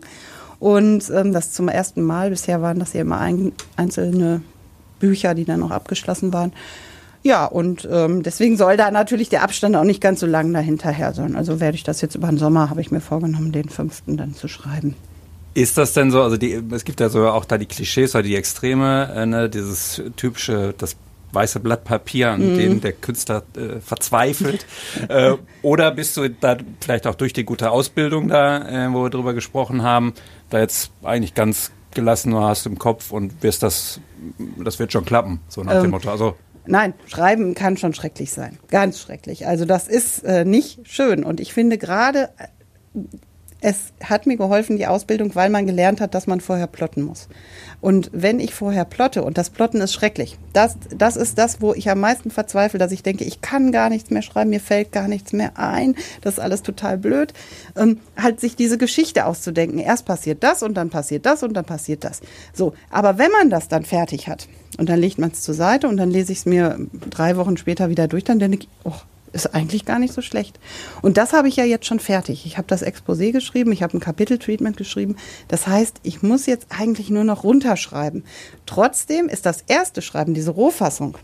Und 0.58 1.10
ähm, 1.10 1.32
das 1.32 1.52
zum 1.52 1.68
ersten 1.68 2.02
Mal. 2.02 2.30
Bisher 2.30 2.62
waren 2.62 2.78
das 2.78 2.92
ja 2.92 3.02
immer 3.02 3.18
ein, 3.18 3.52
einzelne 3.76 4.42
Bücher, 4.98 5.34
die 5.34 5.44
dann 5.44 5.60
noch 5.60 5.70
abgeschlossen 5.70 6.32
waren. 6.32 6.52
Ja, 7.22 7.46
und 7.46 7.88
ähm, 7.90 8.22
deswegen 8.22 8.58
soll 8.58 8.76
da 8.76 8.90
natürlich 8.90 9.30
der 9.30 9.42
Abstand 9.42 9.74
auch 9.76 9.84
nicht 9.84 10.02
ganz 10.02 10.20
so 10.20 10.26
lang 10.26 10.52
dahinterher 10.52 11.14
sein. 11.14 11.36
Also 11.36 11.58
werde 11.58 11.74
ich 11.74 11.82
das 11.82 12.02
jetzt 12.02 12.14
über 12.14 12.28
den 12.28 12.36
Sommer, 12.36 12.68
habe 12.68 12.82
ich 12.82 12.90
mir 12.90 13.00
vorgenommen, 13.00 13.50
den 13.50 13.70
fünften 13.70 14.18
dann 14.18 14.34
zu 14.34 14.46
schreiben. 14.46 14.94
Ist 15.54 15.78
das 15.78 15.94
denn 15.94 16.10
so, 16.10 16.20
also 16.20 16.36
die, 16.36 16.62
es 16.72 16.84
gibt 16.84 17.00
ja 17.00 17.08
so 17.08 17.28
auch 17.28 17.46
da 17.46 17.56
die 17.56 17.66
Klischees 17.66 18.14
oder 18.14 18.24
die 18.24 18.36
Extreme, 18.36 19.10
äh, 19.14 19.24
ne, 19.24 19.48
dieses 19.48 20.02
typische, 20.16 20.74
das 20.76 20.96
weiße 21.34 21.60
Blatt 21.60 21.84
Papier, 21.84 22.30
an 22.30 22.54
mm. 22.54 22.58
dem 22.58 22.80
der 22.80 22.92
Künstler 22.92 23.42
äh, 23.56 23.80
verzweifelt? 23.80 24.66
äh, 25.08 25.34
oder 25.62 25.90
bist 25.90 26.16
du 26.16 26.28
da 26.28 26.56
vielleicht 26.80 27.06
auch 27.06 27.14
durch 27.14 27.32
die 27.32 27.44
gute 27.44 27.70
Ausbildung 27.70 28.28
da, 28.28 28.86
äh, 28.86 28.92
wo 28.92 29.02
wir 29.02 29.10
drüber 29.10 29.34
gesprochen 29.34 29.82
haben, 29.82 30.14
da 30.50 30.60
jetzt 30.60 30.90
eigentlich 31.02 31.34
ganz 31.34 31.72
gelassen 31.92 32.30
nur 32.30 32.46
hast 32.46 32.66
im 32.66 32.78
Kopf 32.78 33.10
und 33.10 33.42
wirst 33.42 33.62
das, 33.62 34.00
das 34.62 34.78
wird 34.78 34.92
schon 34.92 35.04
klappen, 35.04 35.40
so 35.48 35.62
nach 35.62 35.76
ähm, 35.76 35.82
dem 35.82 35.90
Motto. 35.92 36.10
Also 36.10 36.36
Nein, 36.66 36.94
schreiben 37.06 37.54
kann 37.54 37.76
schon 37.76 37.94
schrecklich 37.94 38.32
sein. 38.32 38.58
Ganz 38.70 39.00
schrecklich. 39.00 39.46
Also 39.46 39.64
das 39.64 39.86
ist 39.86 40.24
äh, 40.24 40.44
nicht 40.44 40.80
schön. 40.84 41.22
Und 41.22 41.40
ich 41.40 41.52
finde 41.52 41.76
gerade, 41.76 42.30
es 43.64 43.94
hat 44.02 44.26
mir 44.26 44.36
geholfen, 44.36 44.76
die 44.76 44.86
Ausbildung, 44.86 45.34
weil 45.34 45.48
man 45.48 45.66
gelernt 45.66 46.02
hat, 46.02 46.14
dass 46.14 46.26
man 46.26 46.42
vorher 46.42 46.66
plotten 46.66 47.00
muss. 47.00 47.28
Und 47.80 48.10
wenn 48.12 48.38
ich 48.38 48.52
vorher 48.52 48.84
plotte, 48.84 49.24
und 49.24 49.38
das 49.38 49.48
Plotten 49.48 49.80
ist 49.80 49.94
schrecklich, 49.94 50.36
das, 50.52 50.76
das 50.94 51.16
ist 51.16 51.38
das, 51.38 51.62
wo 51.62 51.72
ich 51.72 51.88
am 51.88 51.98
meisten 51.98 52.30
verzweifle, 52.30 52.78
dass 52.78 52.92
ich 52.92 53.02
denke, 53.02 53.24
ich 53.24 53.40
kann 53.40 53.72
gar 53.72 53.88
nichts 53.88 54.10
mehr 54.10 54.20
schreiben, 54.20 54.50
mir 54.50 54.60
fällt 54.60 54.92
gar 54.92 55.08
nichts 55.08 55.32
mehr 55.32 55.58
ein, 55.58 55.96
das 56.20 56.34
ist 56.34 56.40
alles 56.40 56.60
total 56.60 56.98
blöd, 56.98 57.32
ähm, 57.74 58.00
halt 58.18 58.38
sich 58.38 58.54
diese 58.54 58.76
Geschichte 58.76 59.24
auszudenken. 59.24 59.78
Erst 59.78 60.04
passiert 60.04 60.44
das 60.44 60.62
und 60.62 60.74
dann 60.74 60.90
passiert 60.90 61.24
das 61.24 61.42
und 61.42 61.54
dann 61.54 61.64
passiert 61.64 62.04
das. 62.04 62.20
So, 62.52 62.74
aber 62.90 63.16
wenn 63.16 63.30
man 63.30 63.48
das 63.48 63.68
dann 63.68 63.84
fertig 63.86 64.28
hat 64.28 64.46
und 64.76 64.90
dann 64.90 65.00
legt 65.00 65.16
man 65.16 65.30
es 65.30 65.40
zur 65.40 65.54
Seite 65.54 65.88
und 65.88 65.96
dann 65.96 66.10
lese 66.10 66.32
ich 66.32 66.40
es 66.40 66.46
mir 66.46 66.78
drei 67.08 67.38
Wochen 67.38 67.56
später 67.56 67.88
wieder 67.88 68.08
durch, 68.08 68.24
dann 68.24 68.38
denke 68.38 68.58
ich, 68.58 68.68
oh, 68.84 68.92
ist 69.34 69.54
eigentlich 69.54 69.84
gar 69.84 69.98
nicht 69.98 70.14
so 70.14 70.22
schlecht. 70.22 70.58
Und 71.02 71.16
das 71.16 71.32
habe 71.32 71.48
ich 71.48 71.56
ja 71.56 71.64
jetzt 71.64 71.86
schon 71.86 72.00
fertig. 72.00 72.46
Ich 72.46 72.56
habe 72.56 72.68
das 72.68 72.84
Exposé 72.84 73.32
geschrieben, 73.32 73.72
ich 73.72 73.82
habe 73.82 73.96
ein 73.96 74.00
Kapiteltreatment 74.00 74.76
geschrieben. 74.76 75.16
Das 75.48 75.66
heißt, 75.66 76.00
ich 76.02 76.22
muss 76.22 76.46
jetzt 76.46 76.66
eigentlich 76.70 77.10
nur 77.10 77.24
noch 77.24 77.44
runterschreiben. 77.44 78.24
Trotzdem 78.64 79.28
ist 79.28 79.44
das 79.44 79.62
erste 79.66 80.00
Schreiben, 80.02 80.34
diese 80.34 80.52
Rohfassung, 80.52 81.18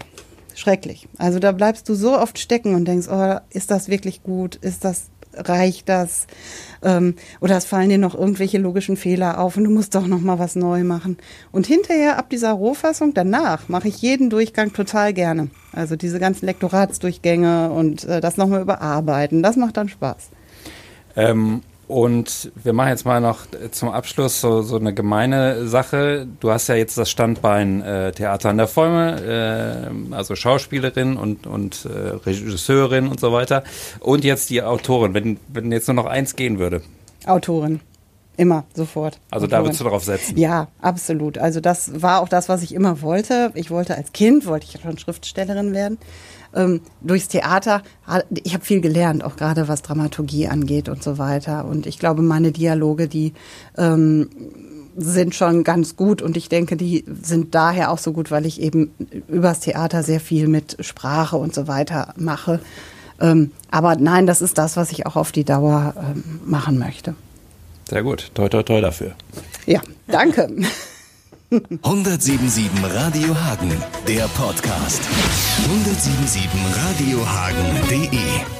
schrecklich. 0.54 1.08
Also 1.16 1.38
da 1.38 1.52
bleibst 1.52 1.88
du 1.88 1.94
so 1.94 2.18
oft 2.18 2.38
stecken 2.38 2.74
und 2.74 2.84
denkst, 2.84 3.08
oh, 3.10 3.36
ist 3.50 3.70
das 3.70 3.88
wirklich 3.88 4.22
gut? 4.22 4.56
Ist 4.56 4.84
das 4.84 5.04
reicht 5.34 5.88
das? 5.88 6.26
Ähm, 6.82 7.14
oder 7.40 7.56
es 7.56 7.64
fallen 7.64 7.88
dir 7.88 7.98
noch 7.98 8.14
irgendwelche 8.14 8.58
logischen 8.58 8.96
Fehler 8.96 9.38
auf 9.38 9.56
und 9.56 9.64
du 9.64 9.70
musst 9.70 9.94
doch 9.94 10.06
noch 10.06 10.20
mal 10.20 10.38
was 10.38 10.56
neu 10.56 10.84
machen. 10.84 11.18
Und 11.52 11.66
hinterher 11.66 12.18
ab 12.18 12.30
dieser 12.30 12.52
Rohfassung 12.52 13.14
danach 13.14 13.68
mache 13.68 13.88
ich 13.88 14.00
jeden 14.02 14.30
Durchgang 14.30 14.72
total 14.72 15.12
gerne. 15.12 15.50
Also 15.72 15.96
diese 15.96 16.18
ganzen 16.18 16.46
Lektoratsdurchgänge 16.46 17.70
und 17.70 18.04
äh, 18.04 18.20
das 18.20 18.36
nochmal 18.36 18.62
überarbeiten, 18.62 19.42
das 19.42 19.56
macht 19.56 19.76
dann 19.76 19.88
Spaß. 19.88 20.30
Ähm, 21.16 21.62
und 21.90 22.52
wir 22.54 22.72
machen 22.72 22.90
jetzt 22.90 23.04
mal 23.04 23.20
noch 23.20 23.40
zum 23.72 23.88
Abschluss 23.88 24.40
so, 24.40 24.62
so 24.62 24.76
eine 24.76 24.94
gemeine 24.94 25.66
Sache. 25.66 26.26
Du 26.38 26.50
hast 26.50 26.68
ja 26.68 26.76
jetzt 26.76 26.96
das 26.96 27.10
Standbein 27.10 27.82
äh, 27.82 28.12
Theater 28.12 28.50
an 28.50 28.58
der 28.58 28.66
Bäume, 28.66 29.90
äh, 30.12 30.14
also 30.14 30.36
Schauspielerin 30.36 31.16
und, 31.16 31.46
und 31.48 31.86
äh, 31.86 32.16
Regisseurin 32.24 33.08
und 33.08 33.18
so 33.18 33.32
weiter. 33.32 33.64
Und 33.98 34.24
jetzt 34.24 34.50
die 34.50 34.62
Autorin, 34.62 35.14
wenn, 35.14 35.38
wenn 35.48 35.72
jetzt 35.72 35.88
nur 35.88 35.96
noch 35.96 36.06
eins 36.06 36.36
gehen 36.36 36.58
würde. 36.60 36.82
Autorin. 37.26 37.80
Immer, 38.40 38.64
sofort. 38.74 39.20
Also 39.30 39.46
da 39.46 39.62
würdest 39.62 39.80
du 39.80 39.84
darauf 39.84 40.02
setzen? 40.02 40.38
Ja, 40.38 40.68
absolut. 40.80 41.36
Also 41.36 41.60
das 41.60 42.00
war 42.00 42.22
auch 42.22 42.28
das, 42.28 42.48
was 42.48 42.62
ich 42.62 42.72
immer 42.72 43.02
wollte. 43.02 43.50
Ich 43.54 43.70
wollte 43.70 43.94
als 43.94 44.12
Kind, 44.12 44.46
wollte 44.46 44.64
ich 44.64 44.80
schon 44.80 44.96
Schriftstellerin 44.96 45.74
werden 45.74 45.98
ähm, 46.54 46.80
durchs 47.02 47.28
Theater, 47.28 47.82
ich 48.42 48.54
habe 48.54 48.64
viel 48.64 48.80
gelernt, 48.80 49.22
auch 49.24 49.36
gerade 49.36 49.68
was 49.68 49.82
Dramaturgie 49.82 50.48
angeht 50.48 50.88
und 50.88 51.02
so 51.02 51.18
weiter. 51.18 51.66
Und 51.66 51.86
ich 51.86 51.98
glaube, 51.98 52.22
meine 52.22 52.50
Dialoge, 52.50 53.08
die 53.08 53.34
ähm, 53.76 54.30
sind 54.96 55.34
schon 55.34 55.62
ganz 55.62 55.96
gut 55.96 56.22
und 56.22 56.36
ich 56.38 56.48
denke, 56.48 56.76
die 56.76 57.04
sind 57.22 57.54
daher 57.54 57.90
auch 57.90 57.98
so 57.98 58.12
gut, 58.12 58.30
weil 58.30 58.46
ich 58.46 58.60
eben 58.60 58.90
übers 59.28 59.60
Theater 59.60 60.02
sehr 60.02 60.20
viel 60.20 60.48
mit 60.48 60.78
Sprache 60.80 61.36
und 61.36 61.54
so 61.54 61.68
weiter 61.68 62.14
mache. 62.16 62.60
Ähm, 63.20 63.52
aber 63.70 63.96
nein, 63.96 64.26
das 64.26 64.40
ist 64.40 64.58
das, 64.58 64.76
was 64.76 64.90
ich 64.92 65.06
auch 65.06 65.16
auf 65.16 65.30
die 65.30 65.44
Dauer 65.44 65.94
ähm, 65.98 66.40
machen 66.46 66.78
möchte. 66.78 67.14
Sehr 67.90 68.04
gut. 68.04 68.30
Toi, 68.34 68.48
toi, 68.48 68.62
toi 68.62 68.80
dafür. 68.80 69.16
Ja, 69.66 69.80
danke. 70.06 70.48
1077 71.50 72.70
Radio 72.94 73.34
Hagen, 73.34 73.72
der 74.06 74.28
Podcast. 74.28 75.02
1077radiohagen.de 75.66 78.59